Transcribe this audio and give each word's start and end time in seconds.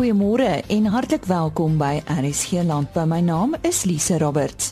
Goeiemôre 0.00 0.62
en 0.66 0.86
hartlik 0.88 1.26
welkom 1.28 1.74
by 1.76 1.98
RSG 2.08 2.62
Landbou. 2.64 3.02
My 3.04 3.18
naam 3.20 3.52
is 3.60 3.82
Lise 3.84 4.16
Roberts. 4.18 4.70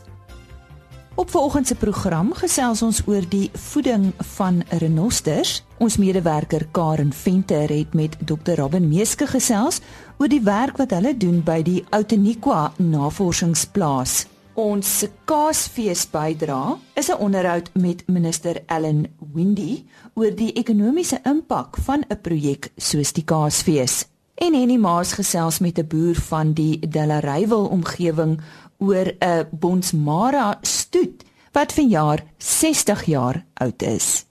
Op 1.20 1.28
vanoggend 1.30 1.66
se 1.68 1.74
program 1.76 2.32
gesels 2.32 2.80
ons 2.82 3.02
oor 3.04 3.28
die 3.28 3.50
voeding 3.52 4.06
van 4.38 4.62
renosters. 4.80 5.58
Ons 5.84 5.98
medewerker 6.00 6.64
Karen 6.72 7.12
Venter 7.12 7.68
het 7.68 7.92
met 7.92 8.16
Dr. 8.24 8.56
Robin 8.56 8.88
Meeske 8.88 9.28
gesels 9.28 9.82
oor 10.16 10.32
die 10.32 10.40
werk 10.40 10.80
wat 10.80 10.96
hulle 10.96 11.12
doen 11.12 11.44
by 11.44 11.60
die 11.60 11.84
Outeniqua 11.92 12.72
Navorsingsplaas. 12.80 14.24
Ons 14.56 15.04
kaasfees 15.28 16.08
bydra 16.08 16.78
is 16.96 17.12
'n 17.12 17.20
onderhoud 17.20 17.68
met 17.74 18.06
minister 18.08 18.62
Ellen 18.66 19.06
Windy 19.34 19.84
oor 20.14 20.32
die 20.32 20.52
ekonomiese 20.52 21.20
impak 21.24 21.76
van 21.76 22.04
'n 22.08 22.16
projek 22.22 22.72
soos 22.76 23.12
die 23.12 23.24
kaasfees. 23.24 24.06
En 24.38 24.54
Henny 24.54 24.76
Maas 24.76 25.12
gesels 25.18 25.58
met 25.58 25.78
'n 25.78 25.86
boer 25.86 26.14
van 26.14 26.52
die 26.52 26.88
Delareyville 26.88 27.68
omgewing 27.68 28.40
oor 28.78 29.12
'n 29.18 29.46
Bonsmara 29.50 30.58
stoet 30.60 31.24
wat 31.52 31.72
vanjaar 31.72 32.24
60 32.36 33.04
jaar 33.04 33.44
oud 33.54 33.82
is. 33.82 34.26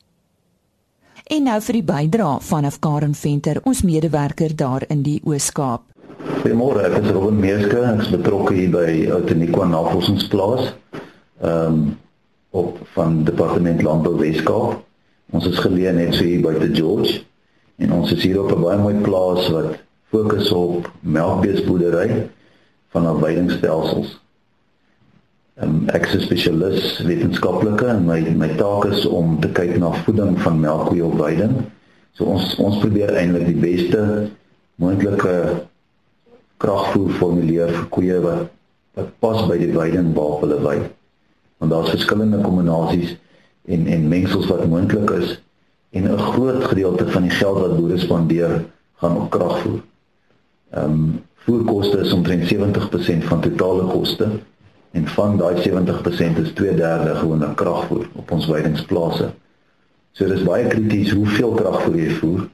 En 1.24 1.44
nou 1.44 1.62
vir 1.62 1.74
die 1.74 1.84
bydra 1.84 2.40
vanaf 2.40 2.80
Karen 2.80 3.16
Venter, 3.16 3.60
ons 3.64 3.82
medewerker 3.82 4.56
daar 4.56 4.84
in 4.88 5.02
die 5.02 5.22
Oos-Kaap. 5.24 5.82
Goeiemôre, 6.42 6.82
ek 6.82 7.04
is 7.04 7.12
Robin 7.12 7.40
Meeske, 7.40 7.80
ek 7.82 8.02
is 8.02 8.10
betrokke 8.10 8.54
hier 8.54 8.70
by 8.70 9.12
Outeniqua 9.12 9.66
Navorsingsplaas. 9.66 10.74
Ehm 11.42 11.74
um, 11.74 11.98
op 12.50 12.78
van 12.94 13.24
Departement 13.24 13.82
Landbou 13.82 14.18
Weskaap. 14.18 14.84
Ons 15.32 15.48
is 15.48 15.60
geleë 15.60 15.92
net 15.94 16.16
so 16.16 16.24
hier 16.24 16.42
buite 16.42 16.70
George 16.76 17.20
en 17.78 17.92
ons 17.94 18.12
is 18.12 18.24
hier 18.24 18.40
op 18.44 18.52
'n 18.55 18.62
baie 18.62 18.77
mooi 18.77 18.96
plaas 18.96 19.49
wat 19.49 19.76
fokus 20.12 20.52
op 20.52 20.91
melkbeesboerdery 21.00 22.30
van 22.96 23.05
afweidingstelsels. 23.05 24.16
Um, 25.58 25.88
ek 25.90 26.05
is 26.05 26.14
'n 26.16 26.22
spesialis 26.22 26.99
wetenskaplike 27.02 27.86
en 27.86 28.05
my 28.05 28.20
my 28.38 28.48
taak 28.55 28.86
is 28.86 29.05
om 29.05 29.40
te 29.40 29.49
kyk 29.49 29.77
na 29.77 29.91
voeding 30.05 30.38
van 30.41 30.60
melkkoeie 30.60 31.05
op 31.05 31.18
weiding. 31.18 31.55
So 32.14 32.26
ons 32.26 32.55
ons 32.62 32.77
probeer 32.77 33.10
eintlik 33.10 33.46
die 33.46 33.62
beste 33.62 34.30
moontlike 34.76 35.66
kragvoer 36.58 37.10
formuleer 37.18 37.74
vir 37.74 37.90
koeie 37.90 38.21
wat 38.21 38.54
wat 38.98 39.10
pas 39.20 39.44
by 39.49 39.58
die 39.58 39.74
weiding 39.74 40.14
waar 40.14 40.40
hulle 40.42 40.62
wei. 40.62 40.77
Want 41.58 41.71
daar's 41.71 41.90
verskillende 41.90 42.42
kombinasies 42.42 43.18
en 43.66 43.88
en 43.88 44.08
mengsels 44.08 44.48
wat 44.48 44.68
moontlik 44.70 45.10
is 45.18 45.42
en 45.92 46.04
'n 46.05 46.18
groot 46.18 46.64
gedeelte 46.64 47.08
van 47.12 47.21
die 47.21 47.38
geld 47.42 47.60
wat 47.60 47.77
boere 47.77 47.98
spandeer 47.98 48.66
gaan 49.02 49.18
op 49.18 49.30
kragvoer. 49.30 49.82
Ehm 50.70 50.91
um, 50.91 51.23
voerkoste 51.48 51.98
is 51.98 52.12
omtrent 52.12 52.54
70% 52.54 53.23
van 53.23 53.41
totale 53.41 53.84
koste 53.84 54.27
en 54.91 55.07
van 55.07 55.37
daai 55.37 55.55
70% 55.55 56.40
is 56.41 56.51
2/3 56.54 57.15
gewone 57.15 57.54
kragvoer 57.54 58.07
op 58.13 58.32
ons 58.32 58.48
weidingsplase. 58.48 59.29
So 60.12 60.27
dis 60.27 60.43
baie 60.43 60.68
krities 60.68 61.12
hoeveel 61.12 61.51
kragvoer 61.51 61.96
jy 61.96 62.09
voer 62.09 62.49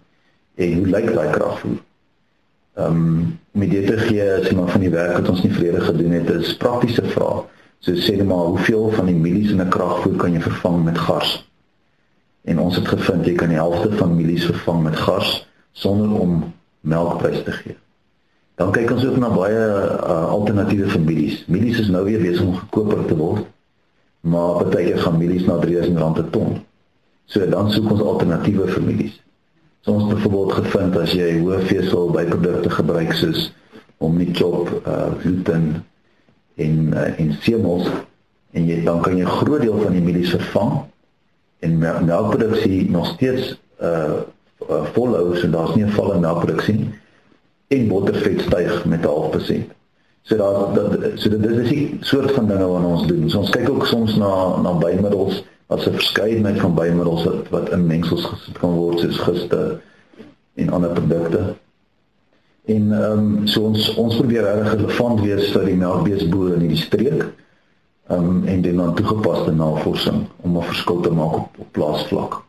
en 0.55 0.73
hoe 0.77 0.87
lyk 0.87 1.13
daai 1.13 1.29
kragvoer? 1.29 1.79
Ehm 2.73 2.85
um, 2.85 3.39
met 3.51 3.69
dit 3.69 3.87
te 3.87 3.97
gee 3.97 4.25
jy 4.25 4.55
maar 4.55 4.69
van 4.69 4.81
die 4.81 4.89
werk 4.89 5.17
wat 5.17 5.29
ons 5.29 5.43
nie 5.43 5.53
vrede 5.53 5.81
gedoen 5.81 6.11
het, 6.11 6.29
is 6.29 6.57
praktiese 6.57 7.05
vrae. 7.15 7.43
So 7.79 7.91
sê 7.93 8.15
net 8.17 8.27
maar 8.27 8.45
hoeveel 8.53 8.91
van 8.91 9.05
die 9.05 9.15
mielies 9.15 9.51
in 9.51 9.61
'n 9.61 9.69
kragvoer 9.69 10.15
kan 10.15 10.33
jy 10.33 10.41
vervang 10.41 10.83
met 10.83 10.97
gars? 10.97 11.49
En 12.43 12.59
ons 12.59 12.75
het 12.75 12.87
gevind 12.87 13.25
jy 13.25 13.33
kan 13.33 13.49
die 13.49 13.57
helfte 13.57 13.91
van 13.91 14.15
mielies 14.15 14.45
vervang 14.45 14.83
met 14.83 14.95
gars 14.95 15.47
sonder 15.71 16.19
om 16.19 16.53
melkprys 16.81 17.43
te 17.43 17.51
gee. 17.51 17.82
Dan 18.55 18.71
kyk 18.71 18.91
ons 18.93 19.05
ook 19.05 19.17
na 19.17 19.29
baie 19.33 19.57
uh, 19.57 20.29
alternatiewe 20.29 20.91
vir 20.93 21.01
mielies. 21.01 21.41
Mielies 21.49 21.79
is 21.79 21.89
nou 21.89 22.03
weer 22.05 22.21
besig 22.21 22.45
om 22.45 22.53
goedkoper 22.59 23.05
te 23.09 23.17
word. 23.17 23.47
Maar 24.29 24.61
partykeer 24.61 25.01
gaan 25.03 25.17
mielies 25.17 25.47
na 25.47 25.57
R3000 25.57 26.13
per 26.19 26.29
ton. 26.29 26.59
So 27.25 27.49
dan 27.49 27.71
soek 27.73 27.89
ons 27.91 28.03
alternatiewe 28.03 28.67
vir 28.69 28.85
mielies. 28.85 29.17
So 29.81 29.97
ons 29.97 30.05
het 30.05 30.13
byvoorbeeld 30.19 30.53
gevind 30.59 30.97
as 31.01 31.15
jy 31.17 31.31
hoë 31.41 31.63
vesel 31.67 32.11
byprodukte 32.13 32.69
gebruik 32.71 33.11
soos 33.19 33.49
omnichop, 34.03 34.69
uh, 34.87 35.09
gluten 35.23 35.83
en 36.55 36.93
uh, 36.93 37.19
en 37.19 37.33
semels 37.41 37.87
en 38.53 38.67
jy 38.69 38.83
dan 38.85 39.01
kan 39.01 39.17
jy 39.17 39.25
'n 39.25 39.37
groot 39.41 39.61
deel 39.61 39.79
van 39.81 39.91
die 39.91 40.01
mielies 40.01 40.29
vervang 40.35 40.73
en 41.59 41.77
melkproduksie 41.79 42.89
nog 42.91 43.07
steeds 43.15 43.55
uh, 43.81 44.21
uh 44.69 44.83
volhou 44.93 45.35
so 45.35 45.49
daar's 45.49 45.75
nie 45.75 45.83
'n 45.83 45.95
val 45.95 46.13
in 46.13 46.21
melkproduksie 46.21 46.75
nie 46.75 46.91
en 47.67 47.87
bottervet 47.87 48.41
styg 48.41 48.85
met 48.85 48.99
0.5%. 48.99 49.73
So 50.23 50.37
daar 50.37 50.73
dat 50.73 51.19
so 51.19 51.29
dit 51.29 51.45
is 51.45 51.71
'n 51.71 51.97
soort 51.99 52.31
van 52.31 52.47
dinge 52.47 52.67
wat 52.67 52.83
ons 52.83 53.07
doen. 53.07 53.29
So 53.29 53.39
ons 53.39 53.49
kyk 53.49 53.69
ook 53.69 53.85
soms 53.85 54.15
na 54.15 54.61
na 54.61 54.71
bymiddels 54.77 55.43
wat 55.67 55.85
'n 55.87 55.93
verskeidenheid 55.93 56.59
van 56.59 56.73
bymiddels 56.75 57.23
wat 57.23 57.49
wat 57.49 57.69
in 57.69 57.87
mengsels 57.87 58.25
gesit 58.25 58.57
kan 58.57 58.71
word 58.71 58.99
soos 58.99 59.17
giste 59.17 59.79
en 60.53 60.69
ander 60.69 60.91
produkte. 60.91 61.55
En 62.65 62.91
ehm 62.91 63.19
um, 63.19 63.47
so 63.47 63.61
ons 63.61 63.95
ons 63.95 64.15
probeer 64.15 64.43
reg 64.43 64.73
relevant 64.73 65.19
wees 65.21 65.51
vir 65.51 65.65
die 65.65 65.75
melkbeesboere 65.75 66.53
in 66.53 66.59
hierdie 66.59 66.85
streek. 66.85 67.33
Ehm 68.07 68.29
um, 68.29 68.45
en 68.45 68.61
doen 68.61 68.75
dan 68.75 68.95
toegepaste 68.95 69.51
navorsing 69.51 70.27
om 70.41 70.57
'n 70.57 70.63
verskil 70.63 70.99
te 70.99 71.11
maak 71.11 71.33
op, 71.33 71.49
op 71.57 71.71
plaasvlak. 71.71 72.41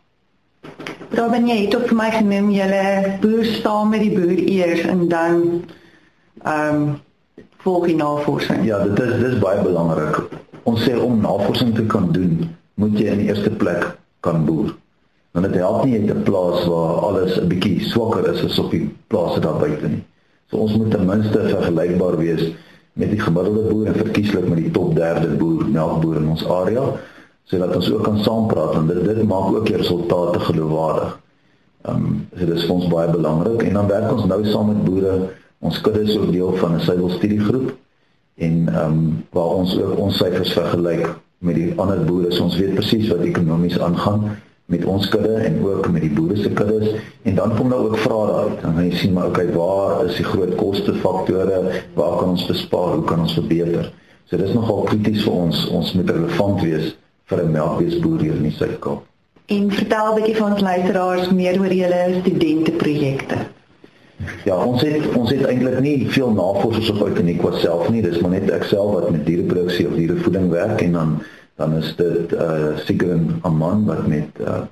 Robin, 1.14 1.46
jy 1.46 1.56
het 1.64 1.74
ook 1.76 1.88
vir 1.90 1.98
my 1.98 2.10
genoem 2.10 2.50
julle 2.50 2.84
boer 3.22 3.44
staan 3.46 3.90
met 3.92 4.02
die 4.02 4.14
boer 4.14 4.38
eers 4.38 4.86
en 4.90 5.08
dan 5.08 5.42
ehm 6.42 6.76
um, 6.76 6.86
volg 7.64 7.86
die 7.88 7.96
navorsing. 7.96 8.64
Ja, 8.68 8.82
dit 8.84 8.98
is 9.00 9.20
dis 9.22 9.38
baie 9.40 9.62
belangrik. 9.64 10.18
Ons 10.68 10.82
sê 10.84 10.96
om 11.00 11.20
navorsing 11.20 11.72
te 11.74 11.86
kan 11.88 12.10
doen, 12.12 12.42
moet 12.74 12.98
jy 12.98 13.06
in 13.14 13.22
die 13.22 13.30
eerste 13.30 13.50
plek 13.50 13.86
kan 14.20 14.44
boer. 14.44 14.74
Want 15.32 15.48
dit 15.48 15.56
help 15.62 15.84
nie 15.84 15.94
jy 15.96 16.02
te 16.10 16.18
plaas 16.26 16.66
waar 16.68 17.00
alles 17.08 17.38
'n 17.40 17.48
bietjie 17.48 17.88
swakker 17.88 18.28
is 18.32 18.44
as 18.44 18.58
op 18.58 18.70
die 18.70 18.90
plase 19.08 19.40
daar 19.40 19.58
buite 19.58 19.88
nie. 19.88 20.04
So 20.50 20.56
ons 20.56 20.76
moet 20.76 20.90
ten 20.90 21.06
minste 21.06 21.40
vergelykbaar 21.48 22.16
wees 22.18 22.52
met 22.92 23.10
die 23.10 23.20
gemiddelde 23.20 23.64
boer 23.70 23.86
en 23.86 23.94
verkieslik 23.94 24.48
met 24.48 24.58
die 24.58 24.70
top 24.70 24.94
3de 24.94 25.36
boer, 25.36 25.64
melkboer 25.66 26.16
in 26.16 26.28
ons 26.28 26.46
area 26.46 26.84
sodat 27.44 27.76
ons 27.76 27.90
ook 27.92 28.02
kan 28.02 28.18
saampraat 28.24 28.74
en 28.78 28.86
dit 28.86 29.04
dit 29.04 29.22
maak 29.28 29.52
ook 29.52 29.66
die 29.66 29.76
resultate 29.76 30.40
geloofwaardig. 30.48 31.18
Ehm 31.84 32.04
um, 32.04 32.28
so 32.32 32.46
dit 32.46 32.56
is 32.56 32.64
vir 32.64 32.74
ons 32.74 32.86
baie 32.92 33.10
belangrik 33.10 33.62
en 33.62 33.74
dan 33.78 33.90
werk 33.90 34.12
ons 34.12 34.24
nou 34.24 34.40
saam 34.48 34.70
met 34.72 34.84
boere. 34.84 35.16
Ons 35.60 35.80
kudde 35.80 36.00
is 36.06 36.16
ook 36.16 36.32
deel 36.32 36.56
van 36.56 36.74
'n 36.74 36.80
suiwel 36.80 37.10
studiegroep 37.18 37.74
en 38.36 38.68
ehm 38.68 38.92
um, 38.92 39.26
waar 39.30 39.52
ons 39.60 39.76
ook 39.80 39.98
ons 39.98 40.16
syfers 40.16 40.52
vergelyk 40.52 41.04
met 41.38 41.54
die 41.54 41.72
ander 41.76 42.04
boere. 42.04 42.32
So 42.32 42.44
ons 42.44 42.56
weet 42.56 42.74
presies 42.74 43.08
wat 43.08 43.20
ekonomies 43.20 43.78
aangaan 43.78 44.36
met 44.66 44.84
ons 44.84 45.08
kudde 45.08 45.34
en 45.34 45.60
ook 45.64 45.90
met 45.90 46.00
die 46.00 46.12
boere 46.12 46.36
se 46.36 46.50
kuddes 46.50 46.88
en 47.22 47.34
dan 47.34 47.56
kom 47.56 47.68
daar 47.68 47.84
ook 47.84 47.96
vrae 47.96 48.32
uit. 48.32 48.60
Dan 48.62 48.84
jy 48.84 48.96
sien 48.96 49.12
maar 49.12 49.26
okay, 49.26 49.52
waar 49.52 50.04
is 50.06 50.16
die 50.16 50.24
groot 50.24 50.54
koste 50.54 50.94
faktore? 50.94 51.84
Waar 51.94 52.16
kan 52.18 52.28
ons 52.28 52.46
bespaar? 52.46 52.94
Hoe 52.94 53.04
kan 53.04 53.20
ons 53.20 53.34
verbeter? 53.34 53.92
So 54.24 54.36
dis 54.36 54.54
nogal 54.54 54.82
krities 54.82 55.22
vir 55.22 55.32
ons. 55.32 55.68
Ons 55.68 55.92
moet 55.92 56.10
relevant 56.10 56.62
wees 56.62 56.94
vir 57.30 57.42
'n 57.42 57.50
melkbeesboer 57.50 58.20
hier 58.20 58.34
in 58.34 58.48
die 58.48 58.56
Suid-Kaap. 58.56 59.02
En 59.46 59.70
vertel 59.70 60.06
'n 60.10 60.14
bietjie 60.14 60.36
vir 60.36 60.46
ons 60.50 60.60
luisteraars 60.60 61.30
meer 61.30 61.60
oor 61.60 61.72
julle 61.72 62.20
studenteprojekte. 62.20 63.36
Ja, 64.44 64.64
ons 64.64 64.82
het 64.82 65.14
ons 65.16 65.30
het 65.30 65.44
eintlik 65.44 65.80
nie 65.80 66.10
veel 66.10 66.30
navorsers 66.32 66.90
op 66.90 67.02
Outeniq 67.08 67.40
wat 67.42 67.54
self 67.54 67.88
nie, 67.90 68.02
dis 68.02 68.20
maar 68.22 68.30
net 68.30 68.50
ek 68.50 68.64
self 68.70 68.92
wat 68.94 69.10
met 69.10 69.26
diereproduksie 69.26 69.88
of 69.88 69.96
dierevoeding 69.98 70.50
werk 70.50 70.80
en 70.80 70.92
dan 70.92 71.22
dan 71.56 71.76
is 71.78 71.96
dit 71.96 72.32
uh 72.32 72.40
eh, 72.42 72.78
Sigrid 72.86 73.30
Aman 73.42 73.84
wat 73.84 74.06
met 74.06 74.40
uh 74.40 74.62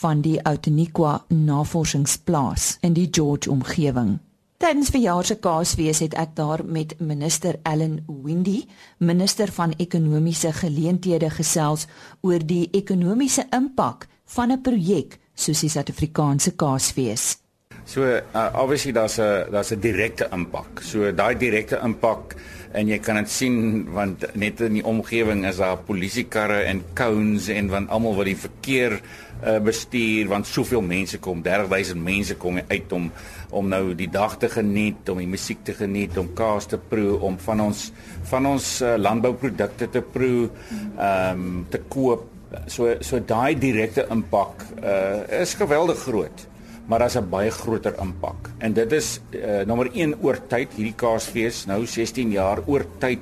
van 0.00 0.20
die 0.24 0.42
Outeniqua 0.42 1.24
Navorsingsplaas 1.28 2.78
in 2.80 2.92
die 2.96 3.08
George 3.10 3.50
omgewing. 3.50 4.18
Tydens 4.62 4.92
verjaar 4.94 5.26
se 5.26 5.34
Kaasfees 5.42 5.98
het 5.98 6.14
ek 6.14 6.36
daar 6.38 6.62
met 6.64 6.94
minister 7.02 7.58
Ellen 7.66 8.04
Windy, 8.06 8.62
minister 8.98 9.50
van 9.52 9.74
ekonomiese 9.76 10.52
geleenthede 10.54 11.30
gesels 11.34 11.88
oor 12.22 12.46
die 12.46 12.68
ekonomiese 12.70 13.44
impak 13.50 14.06
van 14.24 14.52
'n 14.52 14.62
projek 14.62 15.18
soos 15.34 15.60
die 15.60 15.68
Suid-Afrikaanse 15.68 16.56
Kaasfees. 16.56 17.41
So 17.84 18.02
uh, 18.06 18.50
obviously 18.54 18.92
daar's 18.92 19.18
'n 19.18 19.50
daar's 19.50 19.72
'n 19.72 19.80
direkte 19.80 20.28
impak. 20.32 20.80
So 20.80 21.12
daai 21.12 21.34
direkte 21.36 21.80
impak 21.82 22.36
en 22.72 22.88
jy 22.88 22.98
kan 23.04 23.18
dit 23.20 23.30
sien 23.30 23.56
want 23.92 24.24
net 24.38 24.60
in 24.64 24.78
die 24.78 24.84
omgewing 24.84 25.44
is 25.48 25.60
daar 25.60 25.82
polisiekarre 25.86 26.62
en 26.70 26.82
cones 26.96 27.48
en 27.52 27.68
want 27.72 27.90
almal 27.92 28.16
wat 28.16 28.30
die 28.30 28.38
verkeer 28.38 28.96
uh, 28.96 29.58
bestuur 29.64 30.30
want 30.30 30.48
soveel 30.48 30.84
mense 30.84 31.20
kom 31.22 31.42
30000 31.44 32.00
mense 32.02 32.36
kom 32.40 32.60
uit 32.68 32.92
om 32.92 33.10
om 33.52 33.68
nou 33.68 33.94
die 33.94 34.08
dag 34.08 34.38
te 34.40 34.48
geniet 34.48 35.08
om 35.12 35.20
die 35.20 35.28
musiek 35.28 35.60
te 35.64 35.74
geniet 35.76 36.16
om 36.18 36.32
kaas 36.34 36.66
te 36.70 36.78
proe 36.78 37.18
om 37.20 37.36
van 37.38 37.60
ons 37.60 37.90
van 38.30 38.46
ons 38.54 38.68
uh, 38.80 38.94
landbouprodukte 38.96 39.90
te 39.90 40.04
proe 40.14 40.48
ehm 40.48 41.42
um, 41.42 41.66
te 41.68 41.82
koop 41.88 42.28
so 42.66 42.96
so 43.00 43.20
daai 43.20 43.58
direkte 43.58 44.06
impak 44.12 44.64
uh, 44.80 45.40
is 45.40 45.54
geweldig 45.60 46.00
groot 46.06 46.46
maar 46.86 46.98
daar's 46.98 47.16
'n 47.16 47.28
baie 47.30 47.50
groter 47.50 47.94
impak. 48.00 48.50
En 48.58 48.72
dit 48.72 48.92
is 48.92 49.20
uh, 49.30 49.62
nommer 49.66 49.90
1 49.92 50.14
oor 50.22 50.38
tyd 50.46 50.68
hierdie 50.74 50.94
Kaasfees 50.96 51.66
nou 51.66 51.86
16 51.86 52.30
jaar 52.30 52.58
oor 52.66 52.84
tyd 52.98 53.20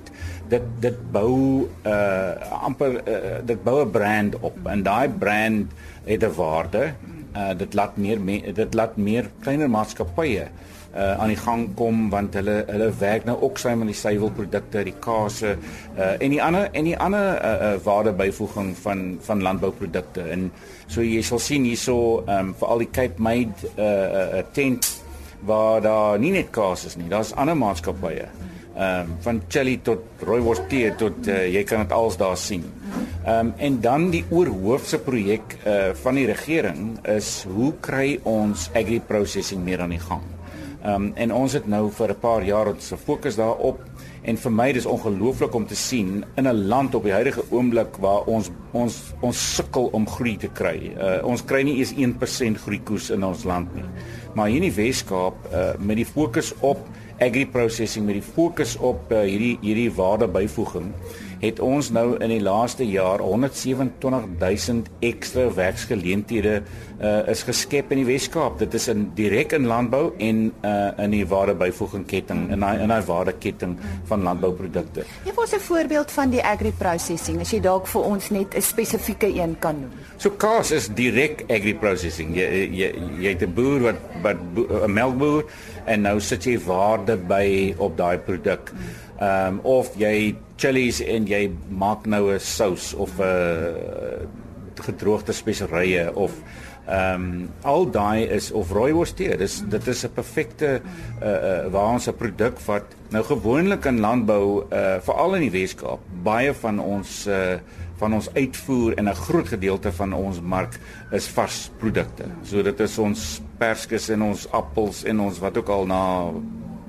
dit 0.49 0.63
dit 0.81 0.97
bou 1.13 1.69
uh 1.87 2.63
amper 2.63 3.03
uh, 3.09 3.39
dit 3.45 3.63
bou 3.65 3.85
'n 3.85 3.91
brand 3.91 4.41
op 4.41 4.57
en 4.67 4.83
daai 4.83 5.09
brand 5.09 5.73
het 6.05 6.23
'n 6.23 6.35
waarde. 6.35 6.93
Uh 7.37 7.55
dit 7.57 7.75
laat 7.75 7.97
meer 7.97 8.21
me, 8.21 8.53
dit 8.53 8.75
laat 8.75 8.97
meer 8.97 9.31
kleiner 9.41 9.71
maatskappye 9.71 10.43
uh 10.43 10.70
aan 10.93 11.31
die 11.31 11.39
gang 11.39 11.69
kom 11.79 12.09
want 12.11 12.35
hulle 12.35 12.65
hulle 12.67 12.89
werk 12.99 13.27
nou 13.29 13.37
ook 13.47 13.59
saam 13.63 13.85
met 13.85 13.93
die 13.93 13.99
suiwelprodukte, 13.99 14.83
die 14.85 14.97
kase 14.99 15.55
uh 15.55 16.17
en 16.19 16.35
die 16.35 16.43
ander 16.43 16.67
en 16.73 16.89
die 16.89 16.97
ander 16.99 17.29
uh, 17.39 17.53
uh 17.69 17.77
waardebyvoeging 17.85 18.73
van 18.83 19.05
van 19.23 19.43
landbouprodukte. 19.43 20.25
En 20.35 20.51
so 20.87 21.03
jy 21.07 21.23
sal 21.23 21.39
sien 21.39 21.65
hierso 21.65 22.25
um 22.27 22.55
vir 22.59 22.73
al 22.75 22.83
die 22.83 22.91
Cape 22.91 23.23
Made 23.23 23.71
uh 23.77 24.41
uh 24.41 24.43
tent 24.53 24.89
waar 25.47 25.81
daar 25.81 26.19
nie 26.19 26.33
net 26.35 26.51
kase 26.51 26.91
is 26.91 26.97
nie, 26.99 27.09
daar's 27.09 27.33
ander 27.39 27.57
maatskappye. 27.57 28.27
Um 28.75 29.15
van 29.23 29.41
Chili 29.49 29.79
tot 29.87 30.27
Rooibos 30.27 30.65
tee 30.69 30.91
tot 30.99 31.27
uh, 31.29 31.45
jy 31.47 31.63
kan 31.69 31.85
dit 31.85 31.95
als 31.95 32.19
daar 32.19 32.37
sien. 32.37 32.67
Um 33.29 33.55
en 33.59 33.79
dan 33.81 34.11
die 34.11 34.25
oorhoofse 34.31 34.99
projek 35.07 35.57
uh 35.63 35.95
van 36.03 36.19
die 36.19 36.27
regering 36.27 36.99
is 37.15 37.47
hoe 37.47 37.73
kry 37.81 38.19
ons 38.25 38.71
agri 38.75 38.99
processing 39.01 39.63
meer 39.65 39.87
aan 39.87 39.95
die 39.95 40.03
gang? 40.03 40.40
Ehm 40.81 40.95
um, 40.95 41.13
en 41.15 41.33
ons 41.35 41.53
het 41.53 41.67
nou 41.69 41.91
vir 41.93 42.09
'n 42.11 42.21
paar 42.21 42.45
jaar 42.45 42.69
ons 42.69 42.93
fokus 43.05 43.37
daarop 43.37 43.81
en 44.23 44.37
vir 44.37 44.53
my 44.53 44.73
dis 44.73 44.87
ongelooflik 44.87 45.55
om 45.55 45.67
te 45.67 45.77
sien 45.77 46.25
in 46.37 46.49
'n 46.49 46.67
land 46.69 46.95
op 46.95 47.03
die 47.03 47.13
huidige 47.13 47.43
oomblik 47.51 47.97
waar 48.01 48.25
ons 48.25 48.51
ons 48.73 49.13
ons 49.21 49.55
sukkel 49.57 49.89
om 49.93 50.07
groei 50.07 50.37
te 50.37 50.49
kry. 50.49 50.93
Uh, 50.97 51.27
ons 51.27 51.45
kry 51.45 51.63
nie 51.63 51.77
eens 51.79 51.93
1% 51.93 52.59
groeikoers 52.59 53.11
in 53.11 53.25
ons 53.25 53.45
land 53.45 53.75
nie. 53.75 53.85
Maar 54.35 54.47
hier 54.47 54.63
in 54.63 54.73
die 54.73 54.85
Wes-Kaap 54.85 55.35
uh, 55.53 55.71
met 55.79 55.97
die 55.97 56.07
fokus 56.07 56.55
op 56.61 56.79
agri 57.21 57.47
processing 57.47 58.07
met 58.07 58.15
die 58.15 58.33
fokus 58.35 58.77
op 58.77 59.13
uh, 59.13 59.21
hierdie 59.21 59.59
hierdie 59.61 59.91
waardebyvoeging 59.93 60.93
het 61.41 61.61
ons 61.65 61.91
nou 61.91 62.17
in 62.21 62.33
die 62.33 62.43
laaste 62.43 62.85
jaar 62.85 63.23
127000 63.25 64.91
ekstra 65.01 65.47
werksgeleenthede 65.57 66.61
uh, 66.61 67.29
is 67.33 67.43
geskep 67.49 67.93
in 67.95 68.03
die 68.03 68.09
Wes-Kaap. 68.09 68.59
Dit 68.61 68.77
is 68.77 68.89
in 68.93 69.07
direk 69.17 69.55
in 69.57 69.69
landbou 69.71 70.11
en 70.21 70.43
uh, 70.61 70.91
in 71.01 71.15
die 71.17 71.25
waardebyvoeging 71.29 72.05
ketting 72.11 72.47
in 72.53 72.61
daai 72.61 72.85
in 72.85 72.93
daai 72.93 73.01
waardeketting 73.09 73.77
van 74.11 74.27
landbouprodukte. 74.29 75.07
Jy 75.25 75.35
was 75.39 75.55
'n 75.57 75.65
voorbeeld 75.65 76.11
van 76.11 76.31
die 76.31 76.45
agri 76.45 76.73
processing. 76.73 77.41
As 77.41 77.51
jy 77.51 77.61
dalk 77.61 77.87
vir 77.87 78.03
ons 78.03 78.31
net 78.31 78.55
'n 78.55 78.63
spesifieke 78.63 79.27
een 79.27 79.57
kan 79.59 79.81
noem. 79.81 79.93
So 80.17 80.31
kaas 80.31 80.71
is 80.71 80.89
direk 80.89 81.45
agri 81.49 81.75
processing. 81.75 82.37
Jy 82.37 82.69
jy 82.73 82.93
jy 83.21 83.29
het 83.29 83.43
'n 83.43 83.55
boer 83.55 83.81
wat 83.81 83.99
wat 84.23 84.37
'n 84.85 84.93
melkboer 84.93 85.45
en 85.87 86.03
nou 86.03 86.21
sit 86.21 86.45
jy 86.45 86.59
waarde 86.59 87.17
by 87.17 87.75
op 87.79 87.97
daai 87.97 88.19
produk. 88.19 88.73
Ehm 89.21 89.47
um, 89.47 89.61
of 89.69 89.93
jy 90.01 90.35
chilies 90.57 91.03
en 91.05 91.27
jy 91.29 91.51
maak 91.69 92.07
nou 92.07 92.33
'n 92.33 92.41
sous 92.41 92.95
of 92.95 93.19
'n 93.19 93.23
uh, 93.23 94.25
gedroogde 94.81 95.33
speserye 95.33 96.15
of 96.15 96.33
ehm 96.89 97.15
um, 97.15 97.51
al 97.63 97.91
daai 97.91 98.25
is 98.25 98.51
of 98.51 98.73
rooibos 98.73 99.13
tee. 99.13 99.37
Dis 99.37 99.61
dit 99.69 99.87
is 99.87 100.05
'n 100.05 100.13
perfekte 100.15 100.81
uh, 101.23 101.29
uh, 101.29 101.67
waar 101.73 101.93
ons 101.93 102.09
'n 102.09 102.17
produk 102.17 102.59
wat 102.67 102.85
nou 103.11 103.25
gewoonlik 103.25 103.85
in 103.85 104.01
landbou 104.01 104.65
uh, 104.73 104.97
veral 105.01 105.35
in 105.35 105.41
die 105.41 105.61
Weskaap 105.61 106.01
baie 106.23 106.55
van 106.55 106.81
ons 106.81 107.27
uh, 107.27 107.59
van 108.01 108.15
ons 108.15 108.35
uitvoer 108.35 108.97
en 108.97 109.09
'n 109.09 109.15
groot 109.15 109.49
gedeelte 109.49 109.93
van 109.93 110.13
ons 110.13 110.41
mark 110.41 110.81
is 111.13 111.29
vars 111.29 111.71
produkte. 111.79 112.25
So 112.43 112.63
dit 112.63 112.81
is 112.81 112.99
ons 112.99 113.43
perskes 113.59 114.09
en 114.09 114.23
ons 114.23 114.49
appels 114.51 115.05
en 115.05 115.21
ons 115.21 115.39
wat 115.39 115.57
ook 115.57 115.69
al 115.69 115.87
na 115.87 116.33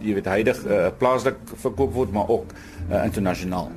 jy 0.04 0.16
weet 0.18 0.30
heidig 0.30 0.62
uh, 0.66 0.84
plaaslik 1.00 1.40
verkoop 1.64 1.94
word 1.96 2.14
maar 2.16 2.30
ook 2.30 2.54
uh, 2.90 3.04
internasionaal. 3.04 3.72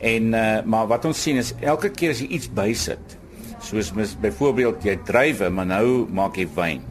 En 0.00 0.34
uh, 0.34 0.44
maar 0.64 0.86
wat 0.90 1.04
ons 1.04 1.22
sien 1.22 1.40
is 1.40 1.52
elke 1.60 1.90
keer 1.92 2.14
as 2.14 2.22
jy 2.22 2.28
iets 2.38 2.50
bysit, 2.56 3.16
soos 3.60 3.92
mis 3.96 4.14
byvoorbeeld 4.20 4.84
jy 4.84 4.96
drywe, 5.08 5.50
maar 5.52 5.68
nou 5.68 6.06
maak 6.16 6.40
jy 6.40 6.46
wyn. 6.56 6.86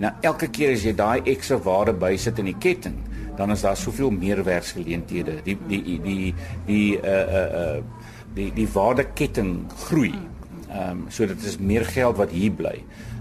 Nou 0.00 0.12
elke 0.22 0.48
keer 0.54 0.76
as 0.76 0.86
jy 0.86 0.94
daai 0.96 1.22
ekstra 1.28 1.58
waarde 1.62 1.94
bysit 1.98 2.38
in 2.38 2.50
die 2.52 2.58
ketting, 2.62 3.00
dan 3.36 3.50
is 3.50 3.64
daar 3.66 3.76
soveel 3.76 4.12
meer 4.14 4.42
werksgeleenthede. 4.46 5.40
Die 5.46 5.56
die 5.68 5.98
die 6.04 6.34
die 6.66 6.86
uh 7.00 7.22
uh 7.40 7.46
uh 7.62 8.10
die 8.36 8.50
die 8.54 8.68
waardeketting 8.72 9.56
groei. 9.88 10.14
Ehm 10.70 11.02
um, 11.02 11.06
so 11.10 11.26
dit 11.26 11.44
is 11.44 11.58
meer 11.58 11.84
geld 11.84 12.16
wat 12.16 12.30
hier 12.32 12.54
bly 12.56 12.78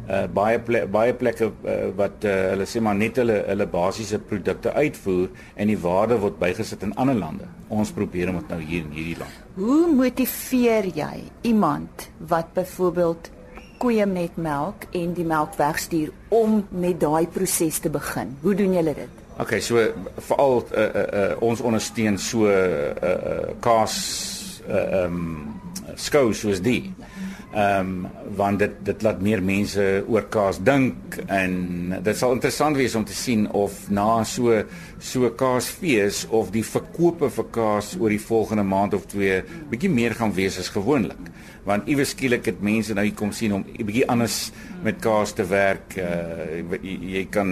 uh, 0.07 0.25
baie 0.33 0.59
ple 0.59 0.85
baie 0.91 1.13
plekke 1.17 1.49
uh, 1.51 1.75
wat 1.97 2.25
uh, 2.25 2.35
hulle 2.53 2.67
sê 2.69 2.81
maar 2.83 2.97
net 2.97 3.19
hulle 3.21 3.41
hulle 3.47 3.67
basiese 3.71 4.19
produkte 4.31 4.73
uitvoer 4.73 5.29
en 5.55 5.71
die 5.71 5.79
waarde 5.81 6.19
word 6.21 6.39
bygesit 6.41 6.83
in 6.87 6.95
ander 7.01 7.17
lande. 7.17 7.49
Ons 7.69 7.93
probeer 7.95 8.31
om 8.31 8.39
dit 8.41 8.49
nou 8.53 8.59
hier 8.61 8.83
in 8.85 8.95
hierdie 8.95 9.19
land. 9.19 9.37
Hoe 9.55 9.85
motiveer 9.91 10.89
jy 10.95 11.23
iemand 11.47 12.09
wat 12.31 12.53
byvoorbeeld 12.57 13.31
koeie 13.81 14.05
met 14.05 14.35
melk 14.37 14.85
en 14.97 15.15
die 15.17 15.25
melk 15.25 15.55
wegstuur 15.57 16.11
om 16.29 16.61
met 16.69 16.99
daai 17.01 17.25
proses 17.27 17.79
te 17.81 17.89
begin? 17.89 18.35
Hoe 18.41 18.55
doen 18.55 18.75
julle 18.77 18.93
dit? 18.97 19.21
OK, 19.41 19.55
so 19.63 19.81
veral 20.27 20.59
uh, 20.61 20.81
uh, 20.83 21.05
uh, 21.21 21.31
ons 21.41 21.63
ondersteun 21.65 22.19
so 22.21 22.45
uh, 22.45 22.91
uh, 22.93 23.55
kaas 23.63 23.95
uh, 24.67 25.05
um 25.05 25.23
skou 25.97 26.29
soos 26.37 26.61
die. 26.63 26.91
Ehm 27.51 28.05
um, 28.05 28.07
want 28.35 28.59
dit 28.59 28.75
dit 28.87 29.01
laat 29.03 29.19
meer 29.21 29.41
mense 29.43 29.83
oor 30.07 30.23
kaas 30.31 30.61
dink 30.63 31.17
en 31.27 31.55
dit 31.99 32.15
sal 32.17 32.37
interessant 32.37 32.77
wees 32.79 32.95
om 32.95 33.03
te 33.03 33.15
sien 33.17 33.43
of 33.51 33.89
na 33.89 34.23
so 34.23 34.61
so 35.01 35.29
kaasfees 35.33 36.23
of 36.29 36.51
die 36.53 36.63
verkope 36.65 37.31
vir 37.33 37.47
kaas 37.53 37.95
oor 37.97 38.13
die 38.13 38.21
volgende 38.21 38.63
maand 38.67 38.93
of 38.93 39.07
twee 39.09 39.41
bietjie 39.71 39.89
meer 39.89 40.13
gaan 40.17 40.33
wees 40.37 40.59
as 40.61 40.69
gewoonlik. 40.69 41.31
Want 41.65 41.89
iewes 41.89 42.13
skielik 42.13 42.47
het 42.49 42.61
mense 42.65 42.93
nou 42.97 43.05
hier 43.05 43.17
kom 43.17 43.33
sien 43.33 43.53
om 43.57 43.65
bietjie 43.65 44.05
anders 44.09 44.51
met 44.85 44.97
kaas 45.01 45.33
te 45.37 45.45
werk. 45.45 45.97
Uh, 45.97 46.61
jy, 46.81 46.95
jy 47.15 47.23
kan 47.33 47.49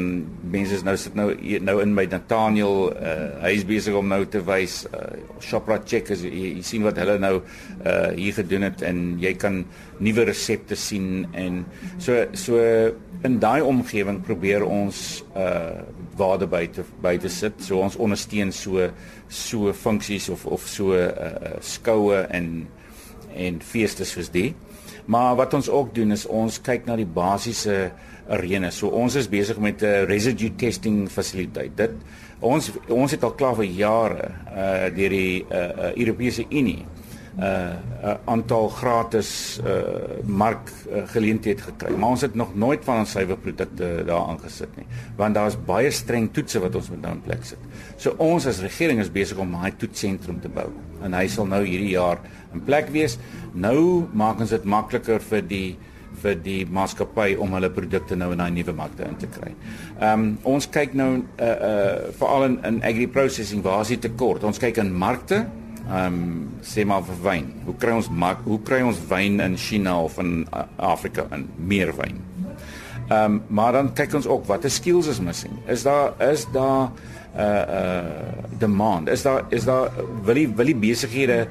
mense 0.54 0.80
nou 0.86 0.96
sit 0.98 1.18
nou 1.18 1.28
nou 1.66 1.76
in 1.84 1.94
by 1.98 2.06
Nathaniel, 2.10 2.90
uh, 2.94 3.28
hy 3.44 3.54
is 3.58 3.68
besig 3.70 3.98
om 3.98 4.10
nou 4.10 4.24
te 4.30 4.42
wys 4.46 4.84
uh, 4.90 5.04
Shoprite 5.42 5.90
checkers 5.90 6.26
jy, 6.26 6.56
jy 6.60 6.66
sien 6.66 6.86
wat 6.86 7.02
hulle 7.02 7.20
nou 7.22 7.36
uh, 7.42 8.10
hier 8.16 8.38
gedoen 8.38 8.70
het 8.70 8.86
en 8.86 9.04
jy 9.22 9.34
kan 9.42 9.64
nuwe 10.00 10.30
resepte 10.30 10.78
sien 10.80 11.28
en 11.38 11.64
so 12.02 12.26
so 12.38 12.62
in 13.28 13.38
daai 13.42 13.62
omgewing 13.66 14.22
probeer 14.24 14.64
ons 14.64 15.24
uh 15.40 15.86
waarde 16.20 16.48
by 16.52 16.66
te 16.68 16.84
by 17.02 17.16
te 17.18 17.30
sit. 17.32 17.62
So 17.64 17.80
ons 17.80 17.96
ondersteun 17.96 18.52
so 18.52 18.90
so 19.28 19.74
funksies 19.74 20.30
of 20.30 20.46
of 20.46 20.68
so 20.68 20.94
uh 20.98 21.56
skoue 21.64 22.26
en 22.30 22.68
en 23.36 23.62
feeste 23.62 24.06
soos 24.06 24.32
die. 24.34 24.54
Maar 25.06 25.36
wat 25.40 25.54
ons 25.54 25.70
ook 25.70 25.96
doen 25.96 26.12
is 26.12 26.26
ons 26.26 26.60
kyk 26.62 26.86
na 26.86 26.96
die 27.00 27.08
basiese 27.08 27.92
arenas. 28.30 28.78
So 28.78 28.92
ons 28.94 29.16
is 29.16 29.30
besig 29.30 29.58
met 29.60 29.82
'n 29.82 30.06
residue 30.06 30.56
testing 30.56 31.10
fasiliteit. 31.10 31.78
Dit 31.78 31.92
ons 32.40 32.72
ons 32.88 33.12
het 33.12 33.24
al 33.24 33.36
klaar 33.36 33.56
vir 33.56 33.66
jare 33.66 34.32
uh 34.56 34.96
deur 34.96 35.10
die 35.10 35.46
uh, 35.52 35.58
uh 35.58 35.92
Europese 35.96 36.46
Unie 36.50 36.84
uh 36.84 36.99
'n 37.38 38.18
aantal 38.26 38.70
gratis 38.70 39.60
uh 39.66 40.24
mark 40.26 40.72
uh, 40.90 41.04
geleenthede 41.06 41.62
gekry. 41.62 41.96
Maar 41.96 42.10
ons 42.10 42.22
het 42.22 42.36
nog 42.36 42.56
nooit 42.56 42.84
van 42.84 43.00
ons 43.00 43.12
suiwer 43.12 43.38
produkte 43.38 44.04
daar 44.06 44.28
aangesit 44.28 44.76
nie, 44.76 44.86
want 45.16 45.36
daar's 45.36 45.58
baie 45.66 45.92
streng 45.92 46.32
toetse 46.34 46.60
wat 46.60 46.76
ons 46.76 46.90
moet 46.90 47.02
nou 47.02 47.14
in 47.14 47.22
plek 47.22 47.44
sit. 47.44 47.58
So 47.98 48.16
ons 48.18 48.46
as 48.46 48.62
regering 48.62 49.00
is 49.00 49.12
besig 49.12 49.38
om 49.38 49.56
'n 49.56 49.78
toetsentrum 49.78 50.40
te 50.42 50.50
bou 50.50 50.70
en 51.04 51.14
hy 51.14 51.28
sal 51.28 51.46
nou 51.46 51.64
hierdie 51.66 51.96
jaar 51.96 52.20
in 52.54 52.64
plek 52.64 52.90
wees. 52.90 53.18
Nou 53.54 54.08
maak 54.14 54.40
ons 54.40 54.50
dit 54.50 54.64
makliker 54.64 55.20
vir 55.20 55.42
die 55.42 55.78
vir 56.20 56.36
die 56.44 56.66
maatskappy 56.66 57.36
om 57.40 57.54
hulle 57.56 57.70
produkte 57.70 58.16
nou 58.16 58.32
in 58.34 58.42
daai 58.42 58.52
nuwe 58.52 58.74
markte 58.76 59.08
in 59.08 59.18
te 59.22 59.28
kry. 59.28 59.54
Ehm 60.00 60.12
um, 60.20 60.38
ons 60.44 60.68
kyk 60.70 60.94
nou 60.94 61.10
uh 61.40 61.46
uh 61.46 62.12
veral 62.20 62.46
in 62.50 62.60
in 62.64 62.82
agri 62.84 63.08
processing 63.08 63.64
waar 63.64 63.82
is 63.82 63.94
die 63.94 64.02
tekort? 64.10 64.44
Ons 64.44 64.60
kyk 64.60 64.78
in 64.78 64.94
markte 64.94 65.46
ehm 65.90 66.14
um, 66.14 66.50
sê 66.62 66.86
maar 66.86 67.04
vir 67.04 67.22
wyn. 67.24 67.46
Hoe 67.66 67.76
kry 67.82 67.94
ons 67.98 68.10
mark, 68.10 68.44
hoe 68.46 68.60
kry 68.62 68.82
ons 68.86 69.00
wyn 69.10 69.40
in 69.42 69.58
China 69.58 69.96
of 70.04 70.18
in 70.22 70.46
uh, 70.54 70.66
Afrika 70.78 71.26
in 71.34 71.48
meer 71.58 71.94
wyn? 71.98 72.22
Ehm 73.10 73.24
um, 73.26 73.42
maar 73.48 73.74
dan 73.74 73.94
kyk 73.94 74.14
ons 74.14 74.28
ook 74.28 74.46
watter 74.46 74.70
skills 74.70 75.08
is 75.08 75.20
missing. 75.20 75.58
Is 75.68 75.84
daar 75.84 76.14
is 76.32 76.46
daar 76.54 76.92
uh 77.36 77.64
uh 77.80 78.04
demand. 78.58 79.10
Is 79.10 79.22
daar 79.22 79.46
is 79.50 79.66
daar 79.66 79.92
wil 80.24 80.34
die 80.34 80.48
wil 80.48 80.66
die 80.66 80.76
besighede 80.76 81.48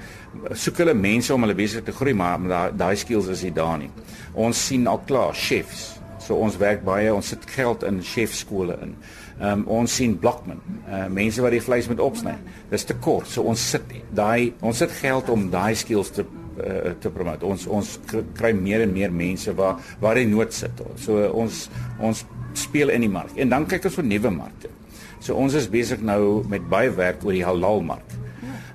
soek 0.52 0.84
hulle 0.84 0.94
mense 0.94 1.34
om 1.34 1.42
hulle 1.42 1.54
besigheid 1.58 1.84
te 1.84 1.92
groei 1.92 2.14
maar 2.14 2.38
daai 2.38 2.76
daai 2.76 2.96
skills 2.96 3.26
is 3.26 3.42
nie 3.42 3.52
daar 3.52 3.78
nie. 3.78 3.90
Ons 4.34 4.66
sien 4.66 4.86
al 4.86 5.02
klaar 5.06 5.34
chefs. 5.34 5.98
So 6.22 6.36
ons 6.36 6.58
werk 6.60 6.84
baie, 6.84 7.14
ons 7.14 7.28
sit 7.28 7.46
geld 7.50 7.82
in 7.82 8.02
chefskole 8.04 8.78
in. 8.82 8.94
Ehm 9.38 9.60
um, 9.60 9.64
ons 9.80 9.92
sien 9.94 10.16
blokmen, 10.18 10.58
uh, 10.88 11.04
mense 11.14 11.42
wat 11.42 11.54
die 11.54 11.62
vleis 11.62 11.86
moet 11.86 12.00
opsny. 12.02 12.34
Dis 12.72 12.84
te 12.88 12.96
kort. 12.98 13.28
So 13.30 13.46
ons 13.46 13.62
sit 13.70 13.92
daai 14.10 14.52
ons 14.60 14.80
sit 14.82 14.90
geld 14.98 15.30
om 15.30 15.46
daai 15.52 15.76
skills 15.78 16.10
te 16.16 16.24
uh, 16.24 16.94
te 16.98 17.10
promote. 17.14 17.46
Ons 17.46 17.68
ons 17.70 17.92
kry 18.34 18.50
meer 18.52 18.82
en 18.82 18.92
meer 18.92 19.14
mense 19.14 19.54
waar 19.54 19.78
waar 20.02 20.18
hy 20.18 20.26
nood 20.26 20.52
sit. 20.54 20.82
So 20.98 21.28
ons 21.30 21.68
ons 22.02 22.24
speel 22.58 22.90
in 22.90 23.06
die 23.06 23.12
mark. 23.12 23.36
En 23.36 23.54
dan 23.54 23.66
kyk 23.70 23.86
ons 23.86 24.00
vir 24.00 24.10
nuwe 24.10 24.34
markte. 24.40 24.72
So 25.20 25.38
ons 25.38 25.54
is 25.54 25.70
besig 25.70 26.02
nou 26.02 26.42
met 26.50 26.66
baie 26.70 26.90
werk 26.94 27.22
oor 27.26 27.36
die 27.36 27.46
halal 27.46 27.82
mark. 27.82 28.07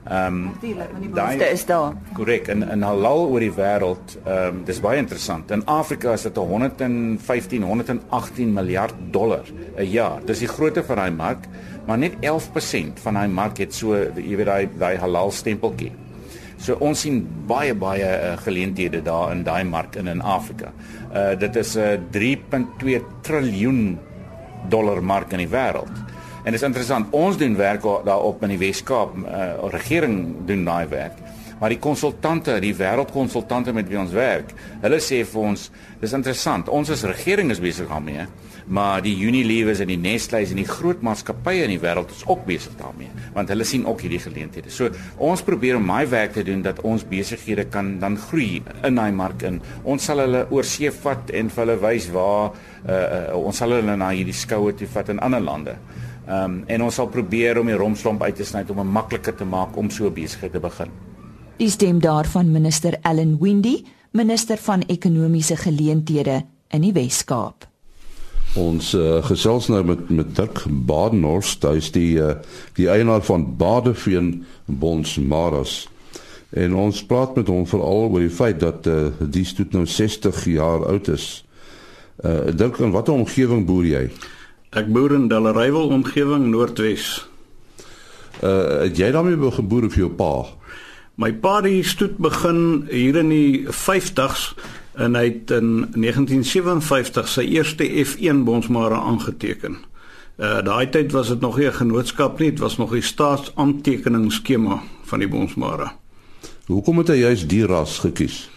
Ehm 0.03 0.36
um, 0.36 0.51
die 0.60 0.75
behoefte 0.75 1.45
is 1.51 1.65
daar. 1.65 1.93
Korrek. 2.13 2.48
In 2.51 2.63
in 2.69 2.81
halal 2.83 3.27
oor 3.29 3.39
die 3.39 3.53
wêreld, 3.55 4.17
ehm 4.25 4.57
um, 4.57 4.63
dis 4.67 4.81
baie 4.83 5.00
interessant. 5.00 5.51
In 5.51 5.63
Afrika 5.65 6.12
is 6.13 6.25
dit 6.27 6.36
115 6.36 7.63
118 7.63 8.53
miljard 8.53 8.95
dollar 9.12 9.45
'n 9.77 9.88
jaar. 9.88 10.19
Dis 10.25 10.39
die 10.39 10.48
grootte 10.48 10.83
van 10.83 10.95
daai 10.95 11.12
mark, 11.12 11.48
maar 11.88 11.98
net 11.98 12.15
11% 12.19 13.00
van 13.00 13.13
daai 13.13 13.27
mark 13.27 13.57
het 13.57 13.74
so 13.74 13.95
jy 13.95 14.36
weet 14.36 14.45
daai 14.45 14.69
daai 14.77 14.98
halal 14.98 15.31
stempeltjie. 15.31 15.91
So 16.57 16.75
ons 16.79 17.00
sien 17.00 17.27
baie 17.48 17.74
baie 17.75 18.03
uh, 18.03 18.38
geleenthede 18.38 19.01
daar 19.01 19.31
in 19.31 19.43
daai 19.43 19.63
mark 19.63 19.95
in 19.95 20.07
in 20.07 20.22
Afrika. 20.22 20.74
Uh 21.13 21.39
dit 21.39 21.55
is 21.55 21.75
'n 21.75 21.79
uh, 21.79 21.98
3.2 22.12 23.01
triljoen 23.22 24.00
dollar 24.69 25.03
mark 25.03 25.31
in 25.31 25.38
die 25.38 25.50
wêreld. 25.51 26.12
En 26.43 26.51
dit 26.51 26.59
is 26.59 26.67
interessant, 26.67 27.07
ons 27.15 27.38
doen 27.39 27.53
werk 27.55 27.85
daarop 28.03 28.41
in 28.43 28.51
die 28.51 28.59
Wes-Kaap, 28.59 29.15
uh, 29.23 29.45
regering 29.71 30.17
doen 30.47 30.65
daai 30.67 30.88
werk. 30.91 31.21
Maar 31.62 31.71
die 31.71 31.79
konsultante, 31.79 32.57
die 32.59 32.73
wêreldkonsultante 32.75 33.71
met 33.71 33.88
wie 33.88 34.00
ons 34.01 34.12
werk, 34.12 34.51
hulle 34.83 35.00
sê 35.00 35.21
vir 35.23 35.45
ons, 35.53 35.69
dis 36.01 36.15
interessant. 36.17 36.67
Ons 36.67 36.91
as 36.91 37.05
regering 37.07 37.53
is 37.53 37.62
besig 37.63 37.88
daarmee, 37.88 38.25
maar 38.67 39.00
die 39.05 39.13
Unilevers 39.23 39.79
en 39.79 39.88
die 39.88 40.00
Nestle's 40.00 40.51
en 40.51 40.59
die 40.59 40.67
groot 40.67 41.00
maatskappye 41.05 41.63
in 41.63 41.71
die 41.77 41.79
wêreld 41.79 42.12
is 42.12 42.27
ook 42.27 42.43
besig 42.50 42.75
daarmee, 42.81 43.12
want 43.38 43.55
hulle 43.55 43.67
sien 43.67 43.88
ook 43.88 44.03
hierdie 44.03 44.19
geleenthede. 44.25 44.71
So 44.71 44.91
ons 45.23 45.47
probeer 45.47 45.79
om 45.79 45.88
my 45.88 46.03
werk 46.12 46.35
te 46.35 46.43
doen 46.43 46.67
dat 46.67 46.83
ons 46.83 47.07
besighede 47.07 47.69
kan 47.71 47.95
dan 48.03 48.19
groei 48.19 48.59
in 48.83 49.00
daai 49.00 49.15
mark 49.15 49.47
in. 49.47 49.63
Ons 49.88 50.12
sal 50.12 50.25
hulle 50.25 50.43
oor 50.51 50.67
see 50.67 50.91
vat 50.91 51.31
en 51.31 51.51
vir 51.55 51.63
hulle 51.63 51.81
wys 51.88 52.12
waar 52.12 52.51
uh, 52.51 52.91
uh, 52.91 53.27
ons 53.39 53.63
sal 53.63 53.79
hulle 53.79 53.95
na 53.95 54.12
hierdie 54.12 54.35
skoue 54.35 54.75
toe 54.75 54.91
vat 54.91 55.15
in 55.15 55.23
ander 55.23 55.43
lande. 55.43 55.79
Ehm 56.27 56.43
um, 56.43 56.63
en 56.67 56.83
ons 56.83 56.95
sal 56.95 57.07
probeer 57.11 57.59
om 57.59 57.67
die 57.67 57.75
romslomp 57.75 58.21
uit 58.23 58.35
te 58.35 58.45
sny 58.47 58.63
om 58.69 58.79
'n 58.79 58.91
makliker 58.91 59.35
te 59.35 59.45
maak 59.45 59.75
om 59.77 59.89
so 59.89 60.11
besigheid 60.11 60.51
te 60.51 60.59
begin. 60.59 60.87
Die 61.57 61.69
stem 61.69 61.99
daarvan 61.99 62.51
minister 62.51 62.97
Ellen 63.01 63.37
Windy, 63.39 63.83
minister 64.11 64.57
van 64.57 64.81
ekonomiese 64.87 65.55
geleenthede 65.55 66.43
in 66.69 66.81
die 66.81 66.93
Wes-Kaap. 66.93 67.67
Ons 68.55 68.93
uh, 68.93 69.23
gesels 69.25 69.67
nou 69.67 69.83
met 69.83 70.09
met 70.09 70.35
Dirk 70.35 70.63
Badenhorst, 70.69 71.63
hy 71.63 71.75
is 71.75 71.91
die 71.91 72.17
uh, 72.21 72.35
die 72.73 72.89
eienaar 72.89 73.21
van 73.21 73.57
Badeveen 73.57 74.45
Bonsmaras. 74.65 75.89
En 76.53 76.75
ons 76.75 77.05
praat 77.05 77.35
met 77.35 77.47
hom 77.47 77.65
veral 77.67 78.11
oor 78.11 78.19
die 78.19 78.29
feit 78.29 78.59
dat 78.59 78.87
uh, 78.87 79.07
die 79.19 79.45
stoet 79.45 79.73
nou 79.73 79.85
60 79.85 80.45
jaar 80.45 80.85
oud 80.85 81.07
is. 81.07 81.45
Uh, 82.21 82.53
Dirk, 82.53 82.77
in 82.77 82.93
watter 82.93 83.13
omgewing 83.13 83.65
boer 83.65 83.85
jy? 83.85 84.11
Ek 84.73 84.87
boer 84.89 85.11
in 85.13 85.27
Dalrywel 85.29 85.91
omgewing 85.93 86.47
Noordwes. 86.49 87.27
Uh 88.41 88.81
het 88.81 88.97
jy 88.97 89.11
daarmee 89.13 89.51
geboer 89.53 89.85
of 89.85 89.95
jou 89.95 90.09
pa? 90.09 90.47
My 91.21 91.29
pa 91.33 91.59
het 91.61 91.85
stoet 91.85 92.17
begin 92.17 92.87
hier 92.89 93.19
in 93.21 93.29
die 93.29 93.67
50s 93.69 94.55
en 94.97 95.13
hy 95.13 95.23
het 95.27 95.53
in 95.53 95.93
1957 95.93 97.29
sy 97.29 97.45
eerste 97.53 97.85
F1 97.85 98.41
bonsmare 98.49 98.97
aangeteken. 98.97 99.77
Uh 100.41 100.65
daai 100.65 100.89
tyd 100.89 101.13
was 101.13 101.29
dit 101.29 101.41
nog 101.41 101.57
nie 101.57 101.69
'n 101.69 101.77
genootskap 101.77 102.39
nie, 102.39 102.49
dit 102.49 102.59
was 102.59 102.77
nog 102.77 102.91
die 102.91 103.05
staatsaantekeningsskema 103.05 104.81
van 105.05 105.19
die 105.19 105.29
bonsmare. 105.29 105.91
Hoekom 106.65 106.97
het 106.97 107.07
hy 107.07 107.21
juist 107.21 107.49
die 107.49 107.65
ras 107.65 107.99
gekies? 107.99 108.49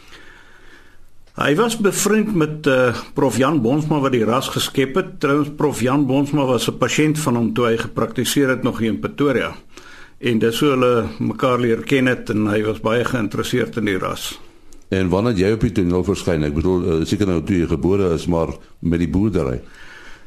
Hy 1.36 1.50
was 1.52 1.74
bevriend 1.76 2.30
met 2.32 2.66
uh, 2.66 2.96
Prof 3.12 3.36
Jan 3.36 3.58
Bonsma 3.60 3.98
wat 4.00 4.14
die 4.14 4.24
ras 4.24 4.46
geskep 4.48 4.94
het. 4.96 5.08
Trouens 5.20 5.50
Prof 5.52 5.82
Jan 5.84 6.06
Bonsma 6.08 6.46
was 6.48 6.64
'n 6.70 6.78
pasiënt 6.80 7.18
van 7.20 7.36
hom 7.36 7.52
toe 7.52 7.66
hy 7.66 7.76
gepraktiseer 7.76 8.48
het 8.48 8.62
nog 8.62 8.78
hier 8.78 8.88
in 8.88 9.00
Pretoria. 9.00 9.52
En 10.18 10.38
dis 10.38 10.60
hoe 10.60 10.68
hulle 10.68 11.04
mekaar 11.18 11.60
leer 11.60 11.82
ken 11.84 12.06
het 12.06 12.30
en 12.30 12.46
hy 12.46 12.62
was 12.64 12.80
baie 12.80 13.04
geïnteresseerd 13.04 13.76
in 13.76 13.84
die 13.84 13.98
ras. 13.98 14.40
En 14.88 15.08
wanneer 15.08 15.36
jy 15.36 15.52
op 15.52 15.60
die 15.60 15.72
toneel 15.72 16.04
verskyn, 16.04 16.42
ek 16.42 16.54
bedoel 16.54 16.80
uh, 16.84 17.04
seker 17.04 17.26
nou 17.26 17.42
toe 17.42 17.56
jy 17.56 17.66
gebore 17.66 18.14
is, 18.14 18.26
maar 18.26 18.48
met 18.78 18.98
die 18.98 19.08
boerdery. 19.08 19.60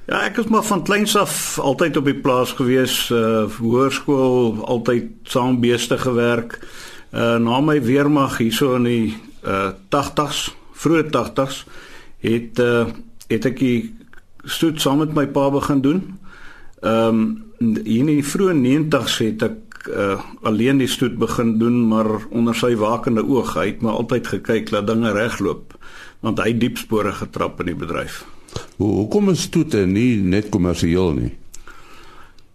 Ja, 0.05 0.21
ek 0.21 0.35
was 0.35 0.47
maar 0.47 0.63
van 0.63 0.83
kleins 0.83 1.15
af 1.15 1.59
altyd 1.59 1.97
op 1.97 2.05
die 2.05 2.21
plaas 2.21 2.51
gewees, 2.53 3.09
uh 3.09 3.49
hoërskool, 3.57 4.61
altyd 4.61 5.09
saam 5.23 5.59
beeste 5.59 5.97
gewerk. 5.97 6.59
Uh 7.13 7.37
na 7.37 7.61
my 7.61 7.81
weermag 7.81 8.37
hierso 8.37 8.75
in 8.75 8.83
die 8.83 9.17
uh 9.41 9.73
80s 9.89 10.58
vroeë 10.79 11.09
80s 11.11 11.63
het 12.25 12.59
uh, 12.63 12.87
het 13.29 13.45
ek 13.45 13.59
die 13.59 13.79
stoet 14.49 14.81
saam 14.81 15.03
met 15.03 15.13
my 15.13 15.27
pa 15.27 15.49
begin 15.53 15.83
doen. 15.85 16.03
Ehm 16.81 17.21
um, 17.21 17.47
in 17.59 18.07
die 18.07 18.23
vroeë 18.23 18.53
90s 18.55 19.17
het 19.19 19.41
ek 19.43 19.89
uh, 19.91 20.21
alleen 20.47 20.79
die 20.79 20.87
stoet 20.87 21.17
begin 21.19 21.57
doen 21.59 21.81
maar 21.87 22.07
onder 22.31 22.55
sy 22.55 22.71
wakende 22.79 23.25
oog. 23.27 23.51
Hy 23.59 23.65
het 23.73 23.81
my 23.83 23.91
altyd 23.99 24.27
gekyk 24.31 24.71
dat 24.71 24.87
dinge 24.87 25.11
regloop 25.11 25.75
want 26.23 26.39
hy 26.43 26.53
diep 26.55 26.79
spore 26.79 27.11
getrap 27.15 27.59
in 27.63 27.71
die 27.71 27.79
bedryf. 27.79 28.23
Hoe 28.79 28.89
hoekom 29.01 29.29
is 29.31 29.45
stoet 29.47 29.75
nie 29.87 30.19
net 30.19 30.49
kommersieel 30.51 31.13
nie? 31.15 31.31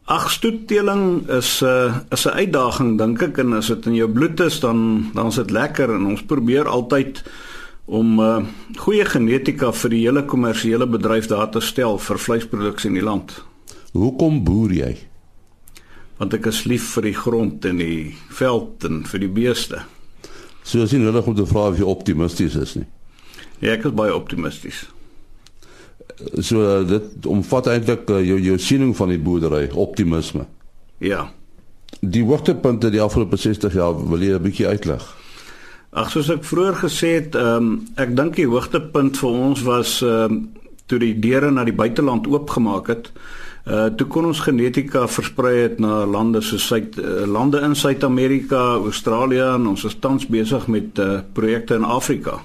Ag 0.05 0.29
stoetteling 0.31 1.29
is 1.33 1.63
'n 1.63 1.67
uh, 1.67 1.97
is 2.11 2.27
'n 2.27 2.37
uitdaging 2.41 2.99
dink 2.99 3.23
ek 3.23 3.39
en 3.39 3.53
as 3.53 3.67
dit 3.67 3.87
in 3.87 3.95
jou 3.95 4.09
bloed 4.09 4.41
is 4.41 4.61
dan 4.61 5.11
dan 5.15 5.27
is 5.27 5.35
dit 5.35 5.51
lekker 5.51 5.95
en 5.95 6.07
ons 6.07 6.23
probeer 6.23 6.69
altyd 6.69 7.23
om 7.85 8.21
uh, 8.21 8.45
goeie 8.81 9.05
genetika 9.05 9.73
vir 9.77 9.93
die 9.93 10.03
hele 10.07 10.25
kommersiële 10.29 10.87
bedryf 10.89 11.29
daar 11.29 11.51
te 11.53 11.61
stel 11.61 11.99
vir 12.01 12.21
vleisproduksie 12.21 12.91
in 12.91 12.99
die 12.99 13.05
land. 13.05 13.37
Hoekom 13.93 14.41
boer 14.45 14.73
jy? 14.73 14.93
Want 16.19 16.35
ek 16.35 16.49
is 16.49 16.65
lief 16.71 16.95
vir 16.97 17.11
die 17.11 17.17
grond 17.17 17.65
en 17.69 17.83
die 17.83 18.15
veld 18.33 18.87
en 18.89 19.03
vir 19.09 19.25
die 19.27 19.31
beeste. 19.31 19.83
So 20.65 20.85
as 20.85 20.95
jy 20.95 21.03
nou 21.03 21.13
nog 21.13 21.29
om 21.29 21.37
te 21.37 21.47
vra 21.47 21.69
of 21.69 21.79
jy 21.79 21.87
optimisties 21.89 22.57
is 22.57 22.75
nie. 22.79 22.89
Ja, 23.61 23.75
ek 23.75 23.89
is 23.91 23.97
baie 23.97 24.15
optimisties. 24.15 24.87
So 26.41 26.63
uh, 26.63 26.83
dit 26.89 27.27
omvat 27.29 27.69
eintlik 27.73 28.09
uh, 28.09 28.23
jou 28.25 28.39
jou 28.41 28.57
siening 28.59 28.95
van 28.97 29.13
die 29.13 29.21
boerdery, 29.21 29.67
optimisme. 29.71 30.47
Ja. 31.05 31.27
Die 32.01 32.25
hoogtepunte 32.25 32.91
die 32.91 33.03
afgelope 33.03 33.37
60 33.41 33.77
jaar 33.77 33.95
wil 33.99 34.23
jy 34.23 34.39
'n 34.39 34.43
bietjie 34.43 34.69
uitlig? 34.69 35.05
Ag 35.95 36.11
soos 36.11 36.29
ek 36.33 36.43
vroeër 36.43 36.75
gesê 36.83 37.15
het, 37.21 37.37
ehm 37.39 37.67
um, 37.71 37.75
ek 38.03 38.17
dink 38.19 38.35
die 38.41 38.51
hoogtepunt 38.51 39.19
vir 39.21 39.31
ons 39.31 39.63
was 39.63 40.01
ehm 40.03 40.33
um, 40.33 40.45
toe 40.91 40.99
die 41.01 41.15
deure 41.17 41.49
na 41.51 41.63
die 41.65 41.77
buiteland 41.77 42.27
oopgemaak 42.29 42.91
het. 42.93 43.11
Uh 43.65 43.87
toe 43.97 44.07
kon 44.13 44.27
ons 44.29 44.43
genetika 44.45 45.07
versprei 45.09 45.55
het 45.63 45.79
na 45.81 46.03
lande 46.05 46.43
soos 46.45 46.67
Suid 46.69 46.99
uh, 47.01 47.23
lande 47.25 47.63
in 47.65 47.73
Suid-Amerika, 47.75 48.59
Australië 48.77 49.55
en 49.55 49.71
ons 49.71 49.85
is 49.89 49.97
tans 50.01 50.27
besig 50.29 50.67
met 50.69 50.99
uh 50.99 51.23
projekte 51.33 51.79
in 51.79 51.87
Afrika. 51.89 52.41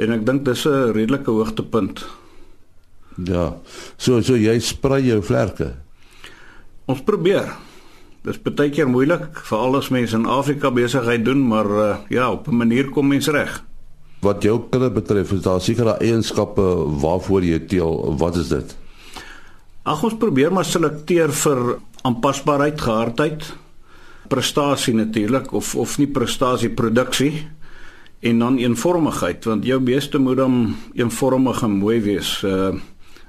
En 0.00 0.14
ek 0.16 0.24
dink 0.26 0.46
dis 0.46 0.64
'n 0.64 0.92
redelike 0.96 1.30
hoogtepunt. 1.30 2.06
Ja. 3.24 3.56
So 3.96 4.22
so 4.22 4.36
jy 4.36 4.58
sprei 4.60 5.02
jou 5.10 5.20
vlerke. 5.22 5.74
Ons 6.86 7.02
probeer. 7.02 7.52
Dis 8.20 8.36
baie 8.44 8.68
keer 8.68 8.88
moeilik 8.88 9.38
veral 9.48 9.78
as 9.78 9.88
mense 9.88 10.16
in 10.16 10.26
Afrika 10.28 10.68
besigheid 10.70 11.24
doen, 11.24 11.40
maar 11.48 11.68
uh, 11.70 11.96
ja, 12.12 12.30
op 12.32 12.48
'n 12.48 12.56
manier 12.56 12.90
kom 12.90 13.08
mens 13.08 13.28
reg. 13.28 13.64
Wat 14.20 14.42
jou 14.42 14.60
kudde 14.70 14.90
betref, 14.90 15.32
is 15.32 15.40
daar 15.40 15.60
sekere 15.60 15.96
eienskappe 15.98 16.62
waarvoor 17.00 17.44
jy 17.44 17.58
teel. 17.58 18.16
Wat 18.18 18.36
is 18.36 18.48
dit? 18.48 18.76
Ag 19.82 20.02
ons 20.04 20.16
probeer 20.16 20.52
maar 20.52 20.64
selekteer 20.64 21.32
vir 21.32 21.78
aanpasbaarheid, 22.02 22.80
gehardheid, 22.80 23.56
prestasie 24.28 24.94
natuurlik 24.94 25.52
of 25.52 25.74
of 25.74 25.98
nie 25.98 26.06
prestasie 26.06 26.70
produksie 26.70 27.48
en 28.20 28.38
dan 28.38 28.58
eenvormigheid 28.58 29.44
want 29.44 29.64
jou 29.64 29.80
beeste 29.80 30.18
moet 30.18 30.36
dan 30.36 30.76
eenvormig 30.94 31.62
en 31.62 31.70
mooi 31.70 32.00
wees. 32.00 32.42
Uh, 32.44 32.76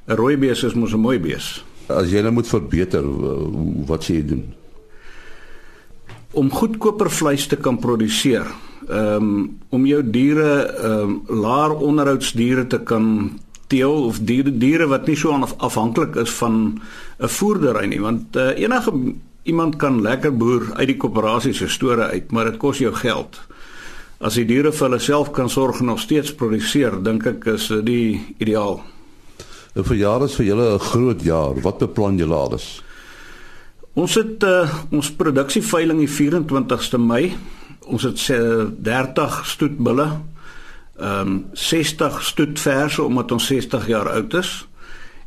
'n 0.07 0.15
Rooi 0.15 0.37
bees 0.37 0.63
is 0.63 0.73
mos 0.73 0.93
'n 0.93 0.99
mooi 0.99 1.19
bees. 1.19 1.63
As 1.87 2.11
jy 2.11 2.21
nou 2.21 2.31
moet 2.31 2.47
verbeter, 2.47 3.03
wat 3.85 4.03
sê 4.03 4.13
jy 4.13 4.25
doen? 4.25 4.60
Om 6.31 6.51
goedkoper 6.51 7.09
vleis 7.11 7.47
te 7.47 7.57
kan 7.59 7.79
produseer, 7.79 8.47
ehm 8.87 9.15
um, 9.15 9.59
om 9.69 9.85
jou 9.85 10.01
diere 10.03 10.51
ehm 10.65 11.09
um, 11.09 11.41
laer 11.41 11.75
onderhoudsdiere 11.75 12.67
te 12.67 12.79
kan 12.79 13.39
teel 13.67 14.05
of 14.05 14.19
diere 14.27 14.51
diere 14.57 14.87
wat 14.87 15.07
nie 15.07 15.15
so 15.15 15.31
afhanklik 15.57 16.15
is 16.15 16.31
van 16.39 16.81
'n 17.19 17.27
voerdery 17.27 17.85
nie, 17.85 18.01
want 18.01 18.35
uh, 18.35 18.51
enige 18.57 18.91
iemand 19.43 19.75
kan 19.75 20.01
lekker 20.01 20.37
boer 20.37 20.73
uit 20.73 20.87
die 20.87 20.97
koöperasie 20.97 21.53
se 21.53 21.67
store 21.67 22.11
uit, 22.13 22.31
maar 22.31 22.45
dit 22.45 22.57
kos 22.57 22.77
jou 22.77 22.93
geld. 22.93 23.39
As 24.19 24.37
die 24.37 24.45
diere 24.45 24.71
vir 24.71 24.87
hulle 24.87 24.99
self 24.99 25.31
kan 25.31 25.49
sorg 25.49 25.79
en 25.79 25.85
nog 25.85 25.99
steeds 25.99 26.33
produseer, 26.33 27.03
dink 27.03 27.25
ek 27.25 27.45
is 27.45 27.67
dit 27.67 27.85
die 27.85 28.35
ideaal. 28.37 28.81
'n 29.75 29.83
Verjaar 29.83 30.23
is 30.23 30.35
vir 30.35 30.45
julle 30.45 30.73
'n 30.73 30.79
groot 30.79 31.21
jaar. 31.23 31.61
Wat 31.61 31.77
beplan 31.77 32.17
julle 32.17 32.35
alles? 32.35 32.83
Ons 33.91 34.13
het 34.15 34.43
uh, 34.47 34.71
ons 34.95 35.07
produksieveiling 35.19 35.99
die 35.99 36.11
24ste 36.11 36.99
Mei. 37.01 37.33
Ons 37.91 38.05
het 38.07 38.21
uh, 38.31 38.69
30 38.71 39.41
stoetbulle. 39.51 40.07
Ehm 41.01 41.27
um, 41.27 41.37
60 41.57 42.19
stoetverse 42.23 43.03
omdat 43.03 43.31
ons 43.31 43.45
60 43.49 43.87
jaar 43.87 44.09
oud 44.11 44.33
is 44.37 44.67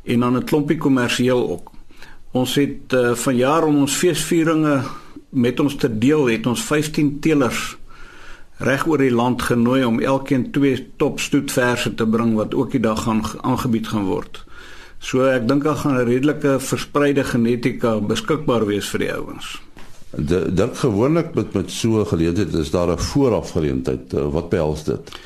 en 0.04 0.20
dan 0.20 0.36
'n 0.36 0.44
klompie 0.44 0.76
kommersieel 0.78 1.50
ook. 1.50 1.72
Ons 2.32 2.54
het 2.54 2.92
uh, 2.92 3.14
vanjaar 3.14 3.64
om 3.64 3.76
ons 3.76 3.96
feesvieringe 3.96 4.82
met 5.28 5.60
ons 5.60 5.76
te 5.76 5.98
deel, 5.98 6.26
het 6.26 6.46
ons 6.46 6.62
15 6.62 7.20
teelers 7.20 7.76
reg 8.58 8.86
oor 8.86 8.98
die 8.98 9.14
land 9.14 9.42
genooi 9.42 9.84
om 9.84 10.00
elkeen 10.00 10.50
twee 10.50 10.92
top 10.96 11.20
stoetverse 11.20 11.94
te 11.94 12.06
bring 12.06 12.34
wat 12.34 12.54
ook 12.54 12.70
die 12.70 12.80
dag 12.80 13.02
gaan 13.02 13.22
aangebied 13.40 13.88
gaan 13.88 14.04
word. 14.04 14.44
So 15.04 15.26
ek 15.28 15.44
dink 15.48 15.64
daar 15.64 15.76
gaan 15.76 15.98
'n 16.00 16.08
redelike 16.08 16.56
verspreide 16.60 17.24
genetika 17.24 18.00
beskikbaar 18.00 18.66
wees 18.66 18.88
vir 18.88 18.98
die 18.98 19.12
ouens. 19.12 19.60
Dit 20.16 20.78
gewoonlik 20.78 21.34
met 21.34 21.52
met 21.52 21.70
so 21.70 22.00
'n 22.00 22.06
geleentheid 22.06 22.54
is 22.54 22.70
daar 22.70 22.90
'n 22.92 22.98
voorafgeleentheid. 22.98 24.14
Eh, 24.14 24.32
wat 24.32 24.48
behels 24.48 24.84
dit? 24.84 25.18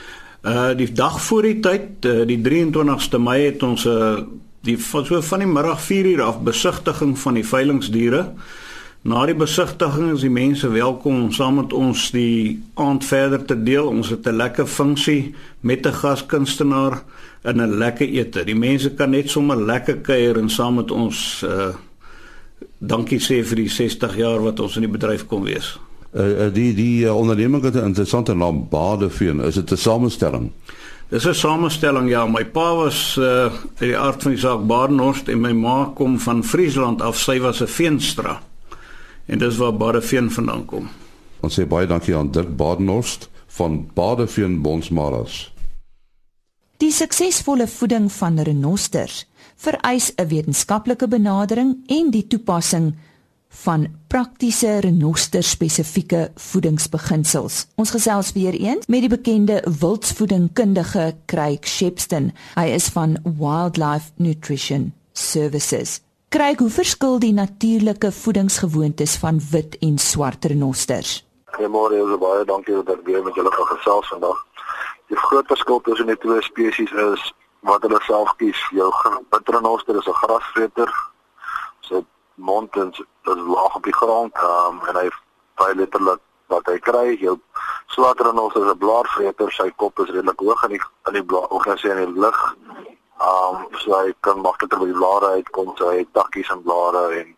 Uh 0.42 0.75
die 0.76 0.92
dag 0.92 1.23
voor 1.23 1.42
die 1.42 1.61
tyd, 1.61 2.04
uh, 2.06 2.26
die 2.26 2.40
23ste 2.40 3.18
Mei 3.18 3.44
het 3.44 3.62
ons 3.62 3.85
'n 3.85 3.88
uh, 3.88 4.18
die 4.62 4.78
van 4.78 5.04
so 5.04 5.20
van 5.20 5.38
die 5.38 5.49
middag 5.49 5.80
4 5.80 6.06
uur 6.06 6.23
af 6.23 6.40
besigtiging 6.42 7.18
van 7.18 7.35
die 7.35 7.47
veilingsdiere. 7.47 8.32
Na 9.02 9.26
die 9.26 9.35
besigtiging 9.35 10.12
is 10.12 10.20
die 10.20 10.30
mense 10.30 10.68
welkom 10.68 11.23
om 11.23 11.32
saam 11.32 11.54
met 11.54 11.73
ons 11.73 12.11
die 12.11 12.62
aand 12.75 13.04
verder 13.04 13.44
te 13.44 13.62
deel. 13.62 13.87
Ons 13.87 14.08
het 14.08 14.26
'n 14.26 14.37
lekker 14.37 14.66
funksie 14.66 15.35
met 15.61 15.87
'n 15.87 15.92
gaskunstenaar 15.92 17.02
en 17.42 17.61
'n 17.61 17.78
lekker 17.78 18.09
ete. 18.09 18.45
Die 18.45 18.57
mense 18.57 18.95
kan 18.95 19.11
net 19.11 19.30
sommer 19.30 19.57
lekker 19.57 19.97
kuier 19.97 20.38
en 20.38 20.49
saam 20.50 20.75
met 20.75 20.90
ons 20.90 21.45
uh 21.47 21.75
dankie 22.78 23.19
sê 23.19 23.43
vir 23.45 23.56
die 23.56 23.69
60 23.69 24.17
jaar 24.17 24.43
wat 24.43 24.60
ons 24.60 24.76
in 24.76 24.82
die 24.82 24.91
bedryf 24.91 25.26
kom 25.26 25.43
wees. 25.43 25.78
Uh, 26.15 26.47
die 26.54 26.75
die 26.75 27.04
uh, 27.04 27.17
onderneming 27.17 27.63
het 27.63 27.75
'n 27.75 27.84
interessante 27.84 28.34
naam 28.34 28.69
Badeveen. 28.71 29.41
Is 29.41 29.54
dit 29.54 29.71
'n 29.73 29.76
samestelling? 29.76 30.52
Dis 31.08 31.26
'n 31.26 31.34
samestelling 31.34 32.08
ja. 32.08 32.26
My 32.26 32.45
pa 32.45 32.75
was 32.75 33.17
uh 33.17 33.25
uit 33.25 33.78
die 33.78 33.99
aard 33.99 34.23
van 34.23 34.30
die 34.30 34.41
saak 34.41 34.67
Badenhorst 34.67 35.28
en 35.28 35.41
my 35.41 35.52
ma 35.52 35.93
kom 35.95 36.19
van 36.19 36.45
Friesland 36.45 37.02
af. 37.02 37.17
Sy 37.19 37.41
was 37.41 37.60
'n 37.60 37.67
veenstra. 37.67 38.43
En 39.26 39.39
dis 39.39 39.56
waar 39.56 39.76
Badeveen 39.76 40.30
vandaan 40.30 40.65
kom. 40.65 40.89
Ons 41.41 41.60
sê 41.60 41.67
baie 41.67 41.86
dankie 41.86 42.17
aan 42.17 42.30
Dirk 42.30 42.56
Badenhorst 42.56 43.28
van 43.47 43.91
Badeveen 43.95 44.60
Bonsmaras. 44.63 45.52
Die 46.78 46.93
suksesvolle 46.95 47.67
voeding 47.67 48.04
van 48.14 48.36
renosters 48.47 49.26
vereis 49.58 50.12
'n 50.14 50.28
wetenskaplike 50.30 51.08
benadering 51.08 51.82
en 51.86 52.10
die 52.10 52.26
toepassing 52.26 52.95
van 53.49 53.86
praktiese 54.06 54.78
renoster 54.78 55.43
spesifieke 55.43 56.30
voedingsbeginsels. 56.34 57.67
Ons 57.75 57.91
gesels 57.91 58.32
weer 58.32 58.54
eens 58.54 58.86
met 58.86 59.00
die 59.00 59.08
bekende 59.08 59.64
wildsvoedingkundige 59.80 61.17
Craig 61.26 61.67
Shepston. 61.67 62.32
Hy 62.54 62.67
is 62.67 62.86
van 62.88 63.19
Wildlife 63.25 64.10
Nutrition 64.17 64.93
Services. 65.12 66.00
Kryk 66.28 66.58
hoe 66.58 66.71
verskil 66.71 67.19
die 67.19 67.32
natuurlike 67.32 68.12
voedingsgewoontes 68.12 69.17
van 69.17 69.41
wit 69.50 69.78
en 69.78 69.99
swart 69.99 70.45
renosters. 70.45 71.26
Goeiemôre, 71.45 72.19
baie 72.19 72.45
dankie 72.45 72.75
dat 72.75 72.95
ek 72.95 73.04
weer 73.04 73.23
met 73.23 73.34
julle 73.34 73.50
kan 73.50 73.67
gesels 73.67 74.08
vandag. 74.08 74.48
Die 75.08 75.16
groot 75.16 75.47
verskil 75.47 75.80
tussen 75.80 76.06
die 76.06 76.18
twee 76.25 76.42
spesies 76.42 76.92
is 76.92 77.32
wat 77.66 77.82
hulle 77.82 78.00
self 78.06 78.34
kies. 78.40 78.60
Jou 78.76 78.88
wit 79.30 79.49
renoster 79.56 79.97
is 79.97 80.06
'n 80.06 80.21
grasvreter. 80.23 80.92
Sy 81.80 82.04
mond 82.34 82.76
is, 82.76 83.02
is 83.32 83.42
laag 83.54 83.76
op 83.76 83.84
die 83.84 83.99
grond 84.00 84.36
um, 84.42 84.80
en 84.88 84.97
hy 84.97 85.08
baie 85.56 85.75
letterlik 85.75 86.21
wat 86.47 86.66
hy 86.66 86.78
kry. 86.78 87.16
Jou 87.21 87.38
swart 87.86 88.21
renoster 88.21 88.62
is 88.62 88.73
'n 88.73 88.78
blaarvreter. 88.78 89.52
Sy 89.52 89.71
kop 89.76 89.99
is 89.99 90.10
redelik 90.10 90.40
hoog 90.40 90.62
in 90.64 90.76
die 90.76 90.82
in 91.06 91.12
die 91.12 91.25
blaar, 91.25 91.49
of 91.49 91.62
gaan 91.62 91.78
sê 91.78 91.90
in 91.90 92.04
die 92.04 92.21
lug 92.21 92.56
Um 93.18 93.66
so 93.82 93.90
hy 93.99 94.14
kan 94.21 94.38
makliker 94.38 94.78
by 94.78 94.86
die 94.86 94.94
blare 94.94 95.28
uitkom, 95.38 95.75
so 95.76 95.90
hy 95.90 95.97
het 96.04 96.12
takkies 96.14 96.50
en 96.54 96.62
blare 96.62 97.02
en 97.18 97.36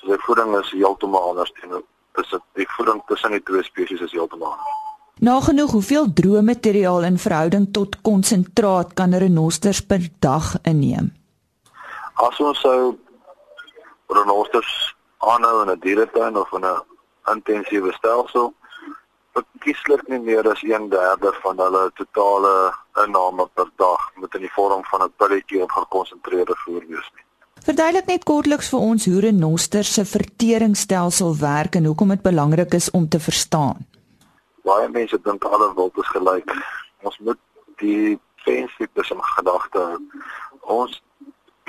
so 0.00 0.08
sy 0.08 0.16
voeding 0.24 0.54
is 0.56 0.70
heeltemal 0.72 1.30
anders 1.30 1.52
teenoor 1.60 1.84
dis 2.18 2.34
die 2.58 2.68
voeding 2.76 3.02
tussen 3.06 3.36
die 3.36 3.42
twee 3.50 3.62
spesies 3.62 4.00
is 4.00 4.14
heeltemal 4.16 4.54
anders. 4.56 4.87
Nagenoeg 5.18 5.72
hoeveel 5.74 6.04
droë 6.14 6.44
materiaal 6.46 7.02
in 7.02 7.16
verhouding 7.18 7.64
tot 7.74 7.96
konsentraat 8.06 8.92
kan 8.94 9.16
renosters 9.18 9.80
per 9.82 10.04
dag 10.22 10.52
inneem? 10.62 11.08
As 12.22 12.38
ons 12.38 12.60
sou 12.62 12.92
renosters 14.14 14.70
aanhou 15.18 15.64
in 15.64 15.72
'n 15.74 15.80
dieretuin 15.80 16.36
of 16.36 16.52
in 16.52 16.64
'n 16.64 16.82
intensiewe 17.34 17.92
stelsel, 17.92 18.54
verkieslik 19.34 20.06
nie 20.08 20.18
meer 20.18 20.50
as 20.50 20.62
1/3 20.62 21.34
van 21.42 21.58
hulle 21.58 21.90
totale 21.94 22.72
inname 23.04 23.48
per 23.54 23.70
dag 23.76 24.00
met 24.14 24.34
in 24.34 24.40
die 24.40 24.54
vorm 24.54 24.84
van 24.84 25.02
'n 25.02 25.12
pilletjie 25.16 25.62
of 25.62 25.72
gekonsentreerde 25.72 26.54
voer 26.56 26.84
wees 26.86 27.10
nie. 27.14 27.24
Verduidelik 27.64 28.06
net 28.06 28.24
kortliks 28.24 28.68
vir 28.68 28.78
ons 28.80 29.04
hoe 29.04 29.22
'n 29.22 29.38
noster 29.38 29.84
se 29.84 30.04
verteringsstelsel 30.04 31.36
werk 31.36 31.74
en 31.74 31.84
hoekom 31.84 32.08
dit 32.08 32.22
belangrik 32.22 32.74
is 32.74 32.90
om 32.90 33.08
te 33.08 33.20
verstaan. 33.20 33.86
Baie 34.62 34.88
mense 34.88 35.20
dink 35.20 35.44
alle 35.44 35.74
wild 35.74 35.98
is 35.98 36.08
gelyk. 36.14 36.54
Ons 37.02 37.18
moet 37.18 37.38
die 37.76 38.18
vensters 38.36 39.10
in 39.10 39.22
gedagte 39.22 39.78
hou. 39.78 39.98
Ons 40.60 41.02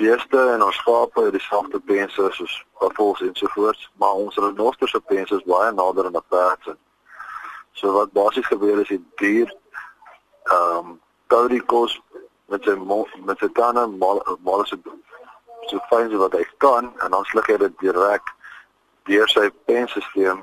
beeste 0.00 0.40
en 0.54 0.62
ons 0.62 0.76
skape 0.76 1.24
het 1.24 1.32
dieselfde 1.32 1.80
pense 1.80 2.28
soos 2.32 2.64
buffels 2.80 3.20
en 3.20 3.34
so 3.36 3.46
voort, 3.54 3.90
maar 4.00 4.12
ons 4.24 4.36
renoster 4.36 4.88
se 4.88 5.00
pense 5.00 5.34
is 5.34 5.48
baie 5.48 5.72
nader 5.72 6.04
aan 6.04 6.16
'n 6.16 6.28
perd. 6.28 6.74
So 7.72 7.92
wat 7.92 8.12
basies 8.12 8.46
gebeur 8.46 8.80
is 8.80 8.88
die 8.88 9.04
dier 9.16 9.54
ehm 10.50 10.78
um, 10.78 11.00
kou 11.26 11.48
die 11.48 11.62
kos 11.72 12.00
met 12.50 12.64
sy 12.64 12.74
met 13.24 13.38
sy 13.38 13.48
tande 13.54 13.86
mal 13.86 14.22
mal 14.42 14.64
so 14.66 14.76
so 15.70 15.78
fyn 15.90 16.10
so 16.10 16.18
wat 16.18 16.32
hy 16.32 16.44
kan 16.64 16.90
en 17.04 17.10
dan 17.10 17.24
sluk 17.30 17.46
hy 17.52 17.56
dit 17.62 17.76
direk 17.84 18.32
deur 19.10 19.28
sy 19.28 19.46
penstelsel 19.70 20.42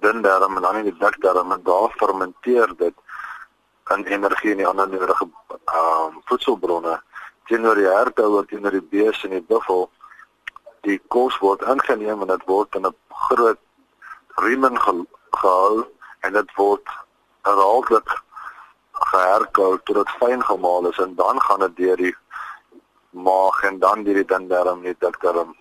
dan 0.00 0.22
daarom 0.22 0.56
en 0.56 0.62
dan 0.62 0.76
in 0.76 0.88
die 0.90 0.98
dik 0.98 1.20
daarom 1.22 1.52
en 1.52 1.62
daar 1.62 1.90
fermenteer 1.96 2.72
dit 2.76 2.94
in 3.94 4.04
energie 4.04 4.50
en 4.50 4.56
die 4.56 4.66
ander 4.66 4.88
nodige 4.88 5.28
ehm 5.64 6.06
um, 6.06 6.20
voedselbronne 6.24 7.00
teenoor 7.46 7.74
die 7.74 7.88
herde 7.88 8.28
of 8.28 8.46
teenoor 8.46 8.70
die 8.70 8.88
bees 8.90 9.24
en 9.24 9.30
die 9.30 9.46
buffel 9.52 9.90
die 10.80 11.00
kos 11.08 11.38
word 11.38 11.62
ingeneem 11.62 12.22
en 12.22 12.32
dit 12.34 12.44
word 12.46 12.74
in 12.74 12.86
'n 12.86 12.96
groot 13.26 13.58
riemen 14.44 14.78
gehou 15.30 15.86
en 16.20 16.32
dit 16.32 16.54
word 16.56 16.86
herhaaldelik 17.42 18.10
geherkou 18.92 19.78
tot 19.84 19.96
dit 19.96 20.14
fyn 20.20 20.42
gemaal 20.42 20.88
is 20.90 20.98
en 20.98 21.14
dan 21.14 21.40
gaan 21.40 21.60
dit 21.60 21.76
deur 21.76 21.96
die 21.96 22.16
maag 23.10 23.62
en 23.62 23.78
dan 23.78 24.04
deur 24.04 24.20
die 24.20 24.28
dindarm 24.32 24.82
en 24.82 24.88
die 24.90 24.96
dikdarm. 24.98 25.54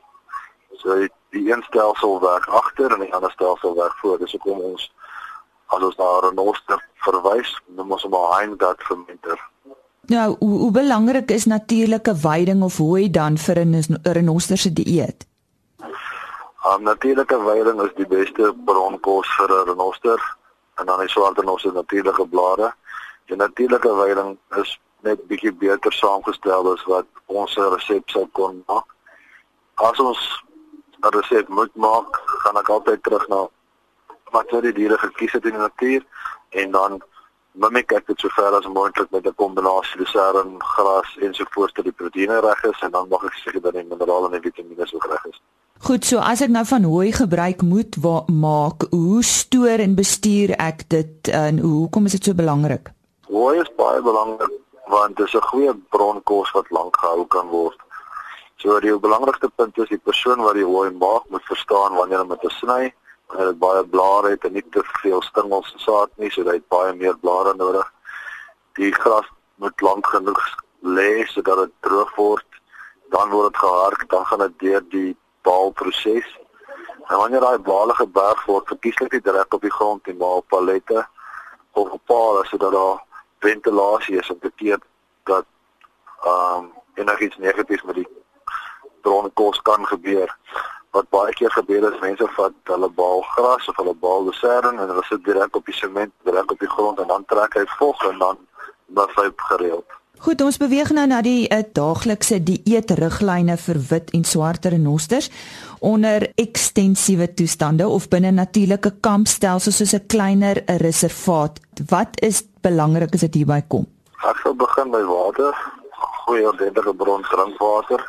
So 0.81 0.97
die, 0.99 1.11
die 1.35 1.51
een 1.51 1.63
stelsel 1.67 2.19
werk 2.21 2.47
agter 2.47 2.93
en 2.95 3.03
die 3.03 3.13
ander 3.13 3.31
stelsel 3.31 3.75
werk 3.75 3.95
voor. 4.01 4.17
Dis 4.21 4.31
hoekom 4.37 4.63
ons 4.71 4.87
as 5.73 5.83
ons 5.83 5.97
na 5.99 6.09
renoster 6.27 6.81
verwys, 7.05 7.51
noem 7.75 7.91
ons 7.97 8.03
hom 8.07 8.15
'n 8.15 8.39
hindgut 8.39 8.81
fermenter. 8.87 9.39
Nou, 10.07 10.35
hoe, 10.39 10.57
hoe 10.59 10.71
belangrik 10.71 11.31
is 11.31 11.45
natuurlike 11.45 12.15
veiding 12.15 12.63
of 12.63 12.77
hooi 12.77 13.09
dan 13.09 13.37
vir 13.37 13.59
'n 13.59 13.97
renoster 14.03 14.57
se 14.57 14.73
dieet? 14.73 15.25
Um, 16.65 16.83
natuurlike 16.83 17.37
veiding 17.43 17.81
is 17.81 17.93
die 17.95 18.07
beste 18.07 18.53
bronkos 18.65 19.27
vir 19.37 19.49
'n 19.49 19.67
renoster 19.69 20.19
en 20.75 20.85
dan 20.85 20.99
die 20.99 21.09
swart 21.09 21.37
renoster 21.37 21.73
natuurlike 21.73 22.27
blare. 22.27 22.73
Die 23.25 23.35
natuurlike 23.37 23.95
veiding 23.95 24.37
is 24.61 24.79
net 25.01 25.27
bietjie 25.27 25.53
beter 25.53 25.93
saamgestel 25.93 26.73
as 26.73 26.83
wat 26.83 27.05
ons 27.25 27.55
resep 27.55 28.09
sou 28.09 28.27
kon 28.31 28.63
maak. 28.67 28.85
As 29.75 29.99
ons 29.99 30.43
'n 31.05 31.15
resep 31.17 31.47
moet 31.47 31.75
maak, 31.75 32.21
gaan 32.43 32.57
ek 32.57 32.69
altyd 32.69 33.03
terug 33.03 33.27
na 33.27 33.47
wat 34.31 34.49
sou 34.49 34.61
die 34.61 34.73
diere 34.73 34.97
gekies 34.97 35.33
het 35.37 35.45
in 35.45 35.57
die 35.57 35.65
natuur 35.67 36.01
en 36.49 36.71
dan 36.71 37.01
mimiek 37.63 37.91
ek 37.91 38.07
dit 38.07 38.19
so 38.19 38.29
ver 38.35 38.55
as 38.57 38.67
moontlik 38.67 39.11
met 39.11 39.27
'n 39.27 39.35
kombinasie 39.35 39.99
lucerne, 39.99 40.43
gras 40.59 41.17
ensovoorts 41.27 41.73
dat 41.73 41.85
die 41.85 41.97
proteïene 41.99 42.39
reg 42.39 42.63
is 42.63 42.79
en 42.81 42.91
dan 42.91 43.07
mag 43.09 43.23
ek 43.23 43.33
seker 43.43 43.61
dat 43.61 43.73
die 43.73 43.83
minerale 43.83 44.25
en 44.25 44.41
die 44.41 44.49
vitamiene 44.49 44.87
ook 44.93 45.05
reg 45.05 45.25
is. 45.25 45.41
Goed, 45.79 46.05
so 46.05 46.17
as 46.17 46.41
ek 46.41 46.49
nou 46.49 46.65
van 46.65 46.83
hooi 46.83 47.11
gebruik 47.11 47.61
moet 47.61 47.95
maak, 48.27 48.85
hoe 48.89 49.23
stoor 49.23 49.79
en 49.79 49.95
bestuur 49.95 50.55
ek 50.57 50.89
dit 50.89 51.27
en 51.27 51.59
hoekom 51.59 52.05
is 52.05 52.11
dit 52.11 52.23
so 52.23 52.33
belangrik? 52.33 52.91
Hooi 53.27 53.59
is 53.59 53.71
baie 53.75 54.01
belangrik 54.01 54.51
want 54.87 55.17
dit 55.17 55.25
is 55.25 55.33
'n 55.33 55.47
goeie 55.51 55.73
bronkos 55.89 56.51
wat 56.51 56.69
lank 56.69 56.97
gehou 56.97 57.25
kan 57.27 57.47
word. 57.47 57.77
So 58.65 58.79
die 58.81 58.95
belangrikste 58.97 59.45
punt 59.53 59.77
is 59.77 59.91
die 59.93 60.01
persoon 60.01 60.39
wat 60.41 60.55
die 60.57 60.65
hooi 60.65 60.87
maak 60.97 61.27
moet 61.29 61.43
verstaan 61.45 61.93
wanneer 61.93 62.23
om 62.23 62.31
dit 62.33 62.39
te 62.41 62.49
sny 62.49 62.87
en 62.87 63.43
dit 63.51 63.59
baie 63.61 63.83
blare 63.93 64.31
het 64.33 64.47
en 64.47 64.55
nie 64.57 64.63
te 64.73 64.81
veel 65.03 65.21
stingels 65.21 65.69
en 65.75 65.83
saad 65.83 66.09
nie, 66.17 66.31
so 66.33 66.41
dit 66.47 66.65
baie 66.73 66.95
meer 66.97 67.13
blare 67.21 67.53
nodig. 67.59 67.85
Die 68.79 68.89
gras 68.95 69.29
moet 69.61 69.85
lank 69.85 70.09
genoeg 70.15 70.41
lê 70.97 71.27
sodat 71.29 71.61
dit 71.61 71.75
droog 71.85 72.15
word. 72.17 72.59
Dan 73.13 73.29
word 73.35 73.53
dit 73.53 73.61
gehark, 73.67 74.07
dan 74.15 74.25
gaan 74.31 74.43
dit 74.47 74.57
deur 74.65 74.83
die 74.97 75.13
baalproses. 75.45 76.33
En 77.05 77.21
wanneer 77.21 77.45
daai 77.45 77.61
bale 77.69 77.93
geberg 78.01 78.43
word, 78.49 78.73
verkieslik 78.73 79.13
dit 79.13 79.29
direk 79.29 79.53
op 79.53 79.69
die 79.69 79.75
grond 79.77 80.09
en 80.09 80.17
maar 80.17 80.41
op 80.41 80.49
pallette 80.49 81.05
of 81.77 81.93
op 81.99 82.05
palle 82.09 82.41
sodat 82.49 82.73
daar 82.73 82.97
ventilasie 83.45 84.17
is 84.25 84.33
om 84.33 84.41
te 84.41 84.55
keer 84.57 84.81
dat 85.29 85.45
ehm 86.25 86.63
um, 86.65 86.71
enigiets 86.95 87.37
negatiefs 87.37 87.83
met 87.83 88.01
die 88.01 88.09
bronkos 89.05 89.61
kan 89.69 89.85
gebeur 89.93 90.33
wat 90.95 91.09
baie 91.11 91.33
keer 91.35 91.51
gebeur 91.51 91.89
is 91.91 91.99
mense 92.03 92.27
vat 92.37 92.71
hulle 92.71 92.89
baal 92.99 93.21
gras 93.33 93.67
of 93.71 93.77
hulle 93.81 93.95
baal 94.05 94.25
lucerne 94.29 94.71
en 94.71 94.87
hulle 94.93 95.03
sit 95.09 95.25
direk 95.27 95.59
op 95.59 95.67
die 95.67 95.75
sement, 95.75 96.13
direk 96.27 96.55
op 96.55 96.63
die 96.63 96.71
grond 96.77 97.01
en 97.03 97.11
dan 97.11 97.27
trek 97.31 97.59
hy 97.59 97.65
vog 97.75 98.07
en 98.11 98.19
dan 98.23 98.41
was 98.99 99.11
hy 99.19 99.27
gereeld. 99.51 100.01
Goed, 100.25 100.39
ons 100.41 100.57
beweeg 100.57 100.93
nou 100.95 101.03
na 101.11 101.19
die 101.25 101.43
uh, 101.51 101.59
daaglikse 101.75 102.39
dieetriglyne 102.47 103.57
vir 103.59 103.79
wit 103.89 104.13
en 104.15 104.23
swart 104.25 104.65
renosters 104.71 105.27
onder 105.85 106.29
ekstensiewe 106.41 107.27
toestande 107.37 107.87
of 107.91 108.07
binne 108.13 108.31
natuurlike 108.31 108.93
kampstelsels 109.05 109.81
soos 109.81 109.93
'n 109.93 110.07
kleiner 110.07 110.63
reservaat. 110.81 111.59
Wat 111.91 112.21
is 112.21 112.43
belangrik 112.63 113.13
as 113.13 113.27
dit 113.27 113.43
hierby 113.43 113.61
kom? 113.67 113.85
Ek 114.23 114.37
sal 114.41 114.55
begin 114.55 114.91
by 114.91 115.03
water, 115.03 115.53
goeie 116.25 116.47
ordentlike 116.47 116.95
bron 116.95 117.21
drinkwater. 117.21 118.01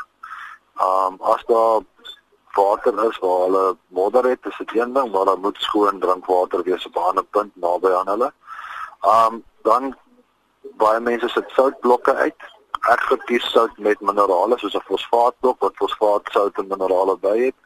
Ehm 0.77 1.13
um, 1.13 1.21
as 1.21 1.45
daar 1.47 1.81
water 2.57 3.09
is 3.09 3.19
waar 3.19 3.41
hulle 3.45 3.77
modder 3.89 4.25
het, 4.25 4.47
is 4.47 4.57
dit 4.57 4.77
een 4.77 4.93
ding, 4.93 5.13
maar 5.13 5.25
dan 5.25 5.41
moet 5.41 5.57
skoon 5.61 6.01
drinkwater 6.01 6.63
wees 6.63 6.87
op 6.87 6.97
'n 6.97 7.27
punt 7.31 7.57
naby 7.57 7.91
aan 7.93 8.09
hulle. 8.09 8.33
Um 9.01 9.45
dan 9.63 9.97
baie 10.77 11.01
mense 11.01 11.29
sit 11.29 11.51
soutblokke 11.51 12.15
uit. 12.15 12.41
Ek 12.93 13.01
verkies 13.01 13.51
sout 13.51 13.79
met 13.79 14.01
minerale 14.01 14.59
soos 14.59 14.75
'n 14.75 14.89
fosfaatblok 14.91 15.61
wat 15.61 15.77
fosfaat, 15.77 16.29
sout 16.31 16.59
en 16.59 16.67
minerale 16.69 17.17
by 17.17 17.37
het. 17.45 17.59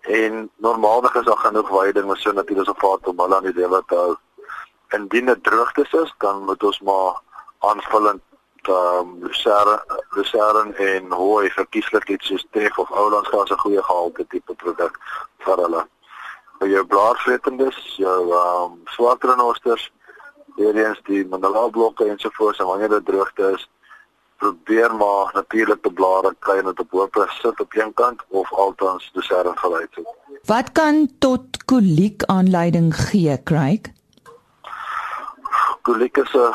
En 0.00 0.50
normaalweg 0.56 1.14
is 1.14 1.24
daar 1.24 1.36
genoeg 1.36 1.68
veiding 1.68 2.06
natuurlik 2.06 2.64
so 2.64 2.74
vaart 2.76 3.08
om 3.08 3.20
hulle 3.20 3.36
aan 3.36 3.42
die 3.42 3.54
lewe 3.54 3.82
te 3.86 3.94
hou. 3.94 4.16
Indien 4.88 5.26
dit 5.26 5.44
droogtes 5.44 5.92
is, 5.92 6.14
dan 6.18 6.44
moet 6.44 6.62
ons 6.62 6.80
maar 6.80 7.20
aanvullend 7.58 8.22
um 8.68 9.18
lucerne 9.22 9.76
lucerne 10.10 10.74
en 10.74 11.12
hooi 11.12 11.50
verkieslik 11.50 12.08
iets 12.08 12.26
soos 12.26 12.46
tref 12.50 12.78
of 12.78 12.90
oulands 12.90 13.28
gas 13.28 13.50
'n 13.50 13.62
goeie 13.64 13.82
gehalte 13.82 14.26
tipe 14.28 14.54
produk 14.54 14.98
vir 15.44 15.56
hulle. 15.56 15.86
Vir 16.58 16.68
jou 16.68 16.84
blaarvretendes, 16.84 17.96
jou 17.96 18.32
um 18.34 18.82
swart 18.84 19.24
renosters, 19.24 19.92
eerens 20.56 21.00
die 21.06 21.24
mineraalblokke 21.24 22.04
ensovoorts 22.04 22.58
en 22.58 22.66
wanneer 22.66 22.88
dit 22.88 23.06
droogte 23.06 23.52
is, 23.54 23.68
probeer 24.38 24.94
maar 24.94 25.30
natuurlike 25.34 25.92
blare 25.92 26.34
kry 26.38 26.60
net 26.60 26.80
op 26.80 26.90
hoop 26.90 27.16
sit 27.40 27.60
op 27.60 27.74
een 27.74 27.94
kant 27.94 28.22
of 28.28 28.52
althans 28.52 29.10
lucerne 29.14 29.52
gelyk 29.56 29.94
het. 29.94 30.06
Wat 30.46 30.72
kan 30.72 31.08
tot 31.18 31.64
koliek 31.64 32.22
aanleiding 32.24 32.94
gee, 32.94 33.42
Craig? 33.42 33.80
Koliek 35.82 36.16
is 36.16 36.34
'n 36.34 36.52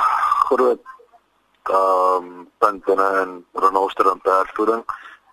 groot 0.47 0.92
ehm 1.63 2.23
um, 2.23 2.49
punt 2.57 2.83
binne 2.85 3.09
in 3.21 3.45
renoster 3.51 4.09
en 4.11 4.21
perdvoeding. 4.21 4.83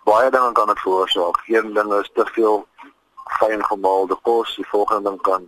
Baie 0.03 0.29
dinge 0.31 0.51
kan 0.51 0.67
dit 0.67 0.79
veroorsaak. 0.79 1.41
Een 1.47 1.73
ding 1.73 1.93
is 1.93 2.09
te 2.13 2.25
veel 2.25 2.67
fyn 3.39 3.65
gemaalde 3.65 4.17
kos. 4.21 4.55
Die 4.55 4.67
volgende 4.67 5.09
ding 5.09 5.21
kan 5.21 5.47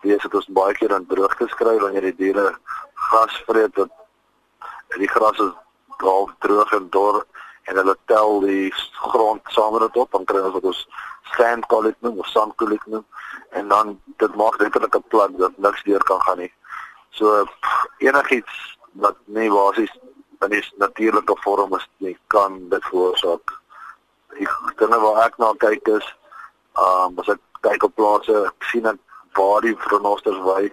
wees 0.00 0.22
dat 0.22 0.34
ons 0.34 0.50
baie 0.60 0.74
keer 0.74 0.94
aan 0.94 1.06
droogte 1.06 1.48
skry 1.48 1.78
wanneer 1.78 2.06
die 2.10 2.16
diere 2.16 2.52
gras 2.94 3.42
vreet 3.46 3.74
dat 3.74 3.90
die 4.96 5.08
gras 5.08 5.38
is 5.38 5.54
half 5.96 6.30
droog 6.38 6.72
en 6.72 6.86
dor 6.90 7.24
en 7.64 7.76
hulle 7.76 7.96
tel 8.04 8.40
die 8.40 8.72
grond 8.92 9.52
saam 9.54 9.72
met 9.72 9.86
dit 9.86 9.96
op 10.02 10.14
en 10.14 10.24
kry 10.24 10.40
ons 10.40 10.54
wat 10.56 10.68
ons 10.70 10.84
sand 11.36 11.66
colic 11.72 11.96
noem 12.06 12.20
of 12.22 12.30
sand 12.32 12.54
colic 12.60 12.86
noem 12.86 13.04
en 13.58 13.68
dan 13.68 13.96
dit 14.22 14.34
maak 14.40 14.60
letterlik 14.60 14.96
'n 14.96 15.08
plat 15.08 15.38
dat 15.38 15.58
niks 15.58 15.82
deur 15.82 16.04
kan 16.04 16.20
gaan 16.20 16.38
nie. 16.38 16.52
So 17.10 17.46
enigiets 17.98 18.78
wat 18.92 19.16
nie 19.24 19.50
basies 19.50 19.92
in 20.44 20.54
die 20.54 20.62
natuurlike 20.76 21.36
vorm 21.44 21.74
is 21.76 21.88
nie 22.04 22.16
kan 22.26 22.58
dit 22.68 22.84
veroorsaak. 22.90 23.54
Die 24.38 24.48
dinge 24.80 25.00
waar 25.02 25.24
ek 25.26 25.38
na 25.42 25.52
kyk 25.64 25.88
is, 25.98 26.08
ehm 26.78 27.12
um, 27.12 27.20
as 27.24 27.32
ek 27.34 27.42
kyk 27.66 27.88
op 27.88 27.94
plase, 27.94 28.34
ek 28.46 28.70
sien 28.70 28.86
ek 28.86 29.00
waar 29.38 29.60
die 29.66 29.76
renosters 29.92 30.40
wy, 30.46 30.70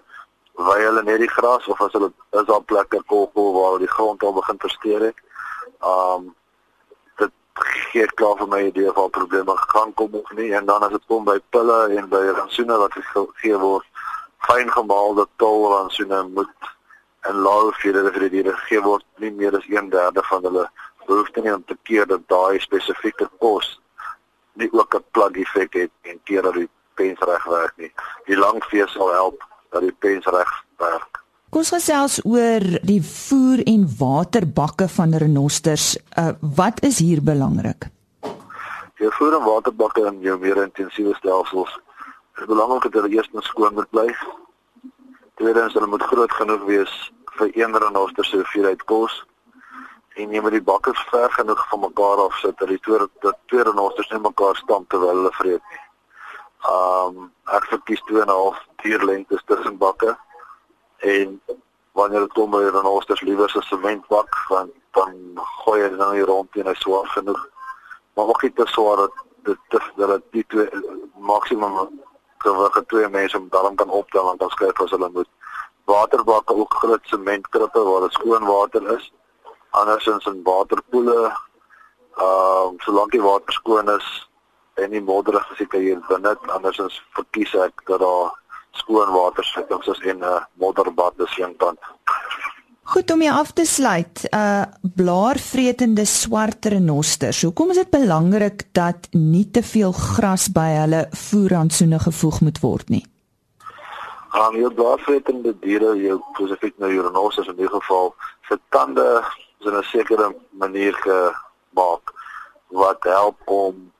wy 0.69 0.79
hulle 0.83 1.03
net 1.03 1.19
die 1.23 1.33
gras 1.37 1.67
of 1.67 1.81
as 1.81 1.93
hulle 1.97 2.11
is 2.39 2.47
daar 2.49 2.63
plekke 2.71 3.01
kolko 3.11 3.51
waar 3.57 3.79
die 3.79 3.93
grond 3.97 4.23
al 4.23 4.35
begin 4.39 4.61
versteur 4.67 5.09
het. 5.09 5.21
Ehm 5.81 6.25
um, 6.29 6.33
gee 7.63 8.05
klaar 8.19 8.35
vir 8.39 8.49
my 8.51 8.61
idee 8.67 8.91
van 8.91 9.09
probleme 9.09 9.53
gaan 9.55 9.93
kom 9.93 10.15
of 10.19 10.31
nie 10.35 10.51
en 10.57 10.65
dan 10.65 10.83
as 10.83 10.91
dit 10.91 11.03
kom 11.07 11.23
by 11.23 11.37
pille 11.55 11.77
en 11.97 12.09
by 12.11 12.23
rantsoene 12.35 12.77
wat 12.81 12.97
gegee 12.97 13.59
word, 13.61 13.85
fyn 14.47 14.71
gemaalde 14.71 15.25
tol 15.41 15.69
rantsoene 15.71 16.23
moet 16.35 16.71
en 17.29 17.41
lae 17.45 17.61
hoeveelhede 17.67 18.11
vir 18.13 18.27
die 18.27 18.33
diere 18.37 18.53
gegee 18.59 18.81
word 18.85 19.05
nie 19.23 19.31
meer 19.31 19.57
as 19.57 19.67
1/3 19.71 20.27
van 20.29 20.43
hulle 20.49 20.67
behoefte 21.07 21.41
nie 21.41 21.53
om 21.53 21.63
te 21.63 21.77
keer 21.83 22.07
dat 22.07 22.27
daai 22.29 22.59
spesifieke 22.59 23.27
kos 23.39 23.79
nie 24.53 24.69
ook 24.71 24.95
'n 24.95 25.03
plug 25.11 25.35
effek 25.43 25.73
het 25.73 25.91
en 26.01 26.19
keer 26.23 26.41
dat 26.41 26.53
die 26.53 26.69
pens 26.95 27.19
reg 27.19 27.43
werk 27.45 27.73
nie. 27.77 27.91
Die 28.25 28.37
lang 28.37 28.63
vee 28.63 28.87
sal 28.87 29.11
help 29.11 29.43
dat 29.69 29.81
die 29.81 29.95
pens 29.99 30.25
reg 30.25 30.51
werk. 30.77 31.21
Kom 31.49 31.61
ons 31.63 31.71
gesels 31.71 32.19
oor 32.25 32.63
die 32.83 33.01
voer 33.03 33.61
en 33.63 33.85
waterbakke 33.99 34.87
van 34.87 35.13
renosters. 35.13 35.97
Uh, 36.19 36.33
wat 36.55 36.83
is 36.83 36.99
hier 36.99 37.21
belangrik? 37.23 37.87
Die 38.99 39.11
voer 39.17 39.37
en 39.37 39.45
waterbakke 39.45 40.05
in 40.05 40.19
jou 40.19 40.39
meer 40.39 40.63
intensiewe 40.63 41.15
stelsels 41.15 41.79
is 42.35 42.45
belangrik 42.45 42.83
dat 42.83 43.01
hulle 43.01 43.15
eers 43.15 43.29
skoon 43.47 43.73
moet 43.73 43.89
bly. 43.89 44.07
Tweedens 45.35 45.73
hulle 45.73 45.87
moet 45.87 46.03
groot 46.03 46.31
genoeg 46.31 46.61
wees 46.63 46.91
vir 47.35 47.49
een 47.53 47.77
renoster 47.77 48.25
se 48.25 48.37
hoeveelheid 48.39 48.83
kos 48.87 49.23
en 50.15 50.31
jy 50.31 50.41
moet 50.41 50.55
die 50.55 50.63
bakke 50.63 50.93
ver 51.09 51.31
genoeg 51.35 51.63
van 51.71 51.81
mekaar 51.83 52.21
af 52.23 52.37
sit 52.39 52.55
dat 52.61 52.71
die 52.71 52.79
twee 52.87 53.07
dat 53.25 53.41
twee 53.51 53.65
renosters 53.67 54.09
nie 54.13 54.21
mekaar 54.23 54.55
stamp 54.55 54.87
terwyl 54.89 55.19
hulle 55.19 55.33
vreet 55.35 55.73
nie. 55.73 55.81
Um 56.71 57.17
ek 57.57 57.67
verkies 57.73 58.03
2.5 58.11 58.61
dier 58.83 59.03
lengtes 59.03 59.43
tussen 59.51 59.75
bakke 59.81 60.15
en 61.15 61.35
wanneer 61.99 62.23
dit 62.27 62.37
kom 62.39 62.55
by 62.55 62.63
renosters 62.69 63.25
liewer 63.27 63.51
se 63.51 63.61
sementbak 63.67 64.39
want 64.53 64.71
dan 64.95 65.19
gooi 65.65 65.81
jy 65.81 65.91
dan 65.97 66.15
hier 66.15 66.31
rond 66.31 66.55
en 66.55 66.71
hy 66.71 66.77
swaar 66.79 67.11
genoeg. 67.17 67.43
Maar 68.15 68.31
ook 68.31 68.47
nie 68.47 68.53
te 68.55 68.71
swaar 68.71 69.03
dat 69.03 69.23
dit 69.51 69.79
dat 69.99 70.15
dit 70.15 70.31
die 70.39 70.47
twee 70.55 70.83
maksimum 71.19 71.89
gewig 72.45 72.83
twee 72.87 73.09
mense 73.09 73.37
om 73.37 73.49
daarom 73.49 73.75
kan 73.75 73.89
optel 73.89 74.31
en 74.31 74.37
dan 74.37 74.49
skryf 74.49 74.81
as 74.81 74.91
hulle 74.91 75.09
moet 75.09 75.29
waterbakke 75.85 76.55
ook 76.55 76.73
groot 76.73 77.01
sementkrippe 77.03 77.83
waar 77.83 78.01
dit 78.01 78.13
skoon 78.13 78.45
water 78.45 78.97
is. 78.97 79.11
Andersins 79.69 80.25
in 80.25 80.43
waterpoele. 80.43 81.19
Ehm 82.15 82.73
uh, 82.73 82.85
solank 82.85 83.11
die 83.11 83.21
water 83.21 83.53
skoon 83.53 83.89
is 83.89 84.07
en 84.73 84.89
nie 84.89 85.01
modderig 85.01 85.51
is, 85.51 85.67
kan 85.67 85.83
jy 85.83 85.97
binne 86.07 86.35
andersins 86.57 87.01
verkies 87.15 87.53
ek 87.55 87.85
dat 87.89 87.99
daar 87.99 88.31
skoon 88.71 89.11
water 89.11 89.43
sit 89.43 89.71
ons 89.71 89.87
is 89.87 89.99
in 89.99 90.19
'n 90.19 90.23
uh, 90.23 90.43
modderbad 90.53 91.17
dis 91.17 91.37
een 91.37 91.55
kant. 91.57 91.79
Goed 92.85 93.09
om 93.11 93.21
jy 93.23 93.31
af 93.33 93.49
te 93.57 93.63
sluit. 93.65 94.27
Uh 94.29 94.61
blaarvretende 94.95 96.05
swart 96.05 96.67
renosters. 96.69 97.41
Hoekom 97.41 97.71
is 97.73 97.79
dit 97.81 97.89
belangrik 97.89 98.67
dat 98.77 99.07
nie 99.11 99.47
te 99.51 99.63
veel 99.65 99.91
gras 99.91 100.45
by 100.53 100.67
hulle 100.75 100.99
voerrantsoene 101.09 101.99
gevoeg 102.03 102.37
moet 102.45 102.61
word 102.61 102.93
nie? 102.93 103.01
Um 104.37 104.59
jou 104.59 104.69
blaarvretende 104.77 105.55
diere, 105.65 105.95
jou 105.97 106.19
spesifiek 106.35 106.77
nou 106.77 106.91
jou 106.93 107.07
renosters 107.07 107.49
in 107.49 107.57
die 107.57 107.71
geval, 107.73 108.13
se 108.47 108.59
tande 108.69 109.07
is 109.59 109.65
in 109.65 109.77
'n 109.79 109.83
sekere 109.89 110.35
manier 110.51 110.93
gemaak 111.01 112.13
wat 112.69 113.03
help 113.03 113.41
om 113.45 113.91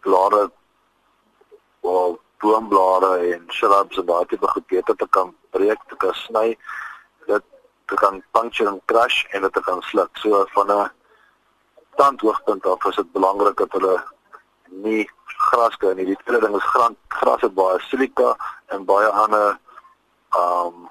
blare 0.00 0.50
of 1.80 2.18
boomblare 2.40 3.32
en 3.32 3.46
shrubs 3.48 3.98
en 3.98 4.06
daai 4.06 4.26
tipe 4.26 4.46
goed 4.48 4.66
beter 4.66 4.96
te 4.96 5.06
kan 5.10 5.34
breek, 5.50 5.78
te 5.88 5.96
kan 5.96 6.14
sny 6.14 6.56
te 7.90 7.98
kan 7.98 8.22
puncture 8.36 8.70
en 8.70 8.80
crash 8.90 9.24
en 9.34 9.42
dit 9.46 9.52
te 9.52 9.62
kan 9.66 9.82
sluk. 9.90 10.10
So 10.22 10.44
van 10.54 10.70
'n 10.70 10.90
tandhoogtepunt 11.96 12.66
af 12.66 12.84
is 12.84 12.96
dit 12.96 13.12
belangrik 13.12 13.56
dat 13.56 13.72
hulle 13.72 13.96
nie 14.86 15.10
gras 15.50 15.76
kry 15.76 15.92
nie. 15.94 16.06
Die 16.06 16.18
tweede 16.24 16.46
ding 16.46 16.56
is 16.56 16.70
graan 16.72 16.96
gras 17.08 17.40
het 17.40 17.54
baie 17.54 17.80
silika 17.80 18.36
en 18.66 18.84
baie 18.84 19.08
ander 19.08 19.58
um 20.36 20.88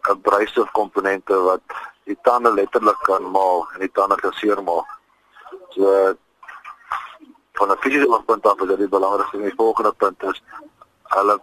abrasive 0.00 0.70
komponente 0.72 1.34
wat 1.42 1.62
die 2.04 2.18
tande 2.22 2.52
letterlik 2.52 2.98
kan 3.02 3.30
maal 3.30 3.68
en 3.74 3.80
die 3.80 3.92
tande 3.92 4.16
kan 4.16 4.32
seermaak. 4.32 4.88
So 5.70 6.14
van 7.52 7.70
'n 7.70 7.80
fisiese 7.80 8.22
punt 8.26 8.46
af 8.46 8.60
is 8.60 8.76
dit 8.76 8.90
belangrik 8.90 9.32
om 9.32 9.42
die 9.42 9.56
volgende 9.56 9.92
punt 9.92 10.22
is 10.22 10.42
hulle 11.02 11.40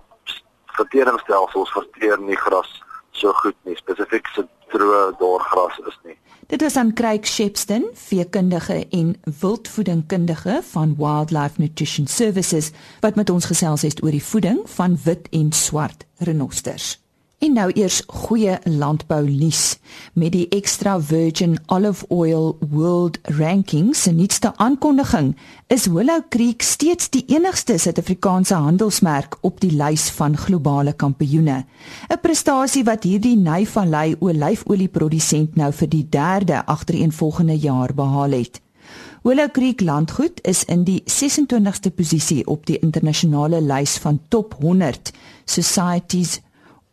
verteringsstelsels 0.65 1.71
verteer 1.71 2.19
nie 2.19 2.35
gras 2.35 2.84
so 3.15 3.33
goed 3.41 3.55
nie 3.63 3.77
spesifiek 3.79 4.27
se 4.35 4.45
droë 4.73 5.15
dorgras 5.19 5.79
is 5.87 5.97
nie. 6.03 6.17
Dit 6.51 6.61
was 6.61 6.75
aan 6.77 6.93
Craig 6.93 7.25
Shepston, 7.25 7.87
veekundige 7.93 8.85
en 8.89 9.15
wildvoedingkundige 9.39 10.59
van 10.71 10.95
Wildlife 10.97 11.61
Nutrition 11.61 12.07
Services 12.07 12.71
wat 13.01 13.15
met 13.15 13.29
ons 13.29 13.45
gesels 13.45 13.81
het 13.81 14.03
oor 14.03 14.13
die 14.13 14.23
voeding 14.23 14.61
van 14.77 14.99
wit 15.03 15.27
en 15.31 15.51
swart 15.51 16.05
renosters. 16.17 17.04
En 17.43 17.51
nou 17.53 17.71
eers 17.75 17.97
goeie 18.07 18.55
landbou 18.63 19.25
nuus. 19.27 19.75
Met 20.13 20.31
die 20.31 20.45
extra 20.55 20.93
virgin 21.01 21.57
olive 21.67 22.05
oil 22.07 22.57
world 22.71 23.17
ranking 23.37 23.95
se 23.95 24.11
nuutste 24.11 24.53
aankondiging 24.55 25.33
is 25.67 25.85
Willow 25.91 26.21
Creek 26.29 26.61
steeds 26.61 27.09
die 27.09 27.25
enigste 27.27 27.75
Suid-Afrikaanse 27.77 28.55
handelsmerk 28.55 29.35
op 29.41 29.59
die 29.59 29.73
lys 29.75 30.07
van 30.15 30.37
globale 30.37 30.93
kampioene. 30.93 31.65
'n 32.07 32.19
prestasie 32.21 32.83
wat 32.83 33.03
hierdie 33.03 33.35
Nyvallei 33.35 34.15
olyfolieprodusent 34.19 35.55
nou 35.55 35.73
vir 35.73 35.89
die 35.89 36.07
derde 36.09 36.65
agtereenvolgende 36.65 37.57
jaar 37.57 37.93
behaal 37.93 38.31
het. 38.31 38.61
Willow 39.23 39.51
Creek 39.51 39.81
landgoed 39.81 40.39
is 40.41 40.63
in 40.63 40.83
die 40.83 41.03
26ste 41.05 41.89
posisie 41.95 42.47
op 42.47 42.65
die 42.65 42.79
internasionale 42.79 43.61
lys 43.61 43.97
van 43.97 44.19
top 44.29 44.55
100 44.61 45.11
societies 45.45 46.41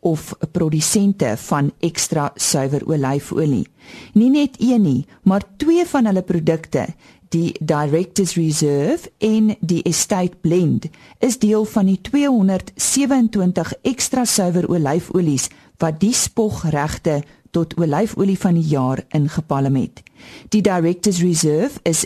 of 0.03 0.33
produsente 0.51 1.33
van 1.47 1.71
ekstra 1.79 2.31
suiwer 2.35 2.83
olyfolie. 2.87 3.65
Nie 4.13 4.29
net 4.29 4.59
een 4.59 4.81
nie, 4.83 5.05
maar 5.23 5.43
twee 5.57 5.85
van 5.87 6.05
hulle 6.05 6.23
produkte, 6.27 6.87
die 7.33 7.55
Directors 7.59 8.35
Reserve 8.37 9.09
en 9.17 9.55
die 9.59 9.81
Estate 9.89 10.37
Blend, 10.41 10.89
is 11.19 11.39
deel 11.41 11.65
van 11.65 11.87
die 11.89 11.99
227 12.01 13.73
ekstra 13.81 14.25
suiwer 14.25 14.67
olyfolies 14.69 15.47
wat 15.81 15.99
die 16.03 16.13
spogregte 16.13 17.21
tot 17.53 17.73
olyfolie 17.77 18.37
van 18.39 18.57
die 18.59 18.67
jaar 18.69 19.01
ingepalem 19.13 19.79
het. 19.81 20.03
Die 20.49 20.61
Directors 20.61 21.21
Reserve 21.21 21.79
is 21.83 22.05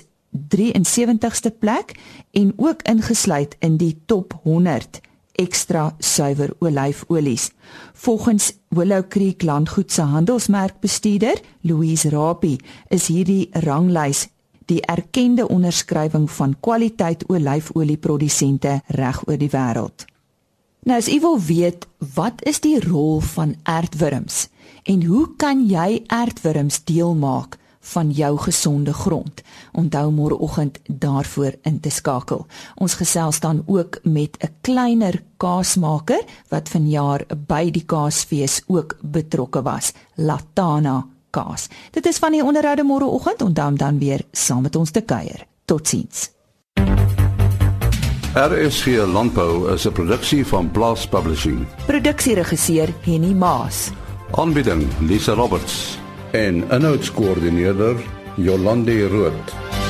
73ste 0.54 1.52
plek 1.60 1.96
en 2.32 2.54
ook 2.56 2.82
ingesluit 2.88 3.56
in 3.60 3.78
die 3.78 3.96
top 4.06 4.40
100 4.44 5.02
ekstra 5.38 5.92
suiwer 6.00 6.54
olyfolies. 6.60 7.52
Volgens 7.94 8.54
Willow 8.70 9.04
Creek 9.08 9.44
Landgoed 9.44 9.92
se 9.92 10.02
handelsmerkbestuurder, 10.02 11.42
Louise 11.62 12.10
Rapie, 12.10 12.60
is 12.90 13.08
hierdie 13.08 13.48
ranglys 13.52 14.28
die 14.68 14.82
erkende 14.84 15.48
onderskrywing 15.48 16.28
van 16.32 16.56
kwaliteit 16.60 17.24
olyfolieprodusente 17.32 18.82
reg 19.00 19.22
oor 19.28 19.40
die 19.40 19.52
wêreld. 19.54 20.06
Nou 20.88 20.98
as 21.00 21.08
u 21.12 21.20
wil 21.24 21.40
weet, 21.44 21.88
wat 22.16 22.44
is 22.48 22.60
die 22.64 22.80
rol 22.84 23.20
van 23.34 23.56
aardwurms 23.64 24.48
en 24.88 25.04
hoe 25.04 25.26
kan 25.40 25.66
jy 25.68 26.04
aardwurms 26.08 26.84
deel 26.88 27.16
maak 27.16 27.58
van 27.94 28.12
jou 28.12 28.38
gesonde 28.38 28.94
grond. 28.94 29.42
Onthou 29.72 30.12
môreoggend 30.12 30.80
daarvoor 30.88 31.56
in 31.62 31.80
te 31.80 31.90
skakel. 31.90 32.46
Ons 32.76 32.98
gesels 33.00 33.40
dan 33.40 33.64
ook 33.66 34.00
met 34.04 34.38
'n 34.40 34.54
kleiner 34.62 35.24
kaasmaker 35.38 36.24
wat 36.50 36.70
vanjaar 36.70 37.26
by 37.48 37.72
die 37.72 37.86
kaasfees 37.86 38.62
ook 38.68 38.98
betrokke 39.02 39.62
was, 39.62 39.94
Latana 40.16 41.08
Kaas. 41.30 41.68
Dit 41.92 42.06
is 42.06 42.18
van 42.18 42.32
die 42.32 42.44
onderhoude 42.44 42.84
môreoggend, 42.84 43.42
onthou 43.42 43.76
dan 43.76 44.00
weer 44.00 44.22
saam 44.32 44.62
met 44.62 44.76
ons 44.76 44.92
te 44.92 45.02
kuier. 45.02 45.46
Totsiens. 45.66 46.30
RSG 48.34 48.86
Landbou 48.86 49.74
is 49.74 49.86
'n 49.86 49.92
produksie 49.92 50.46
van 50.46 50.72
Blast 50.72 51.10
Publishing. 51.10 51.66
Produksieregisseur 51.86 52.94
Henny 53.02 53.34
Maas. 53.34 53.92
Aanbieding 54.32 54.88
Lisa 55.00 55.34
Roberts 55.34 55.98
en 56.32 56.64
inhoudskoördineerder 56.72 57.96
Jolande 58.36 59.08
Rooi. 59.08 59.87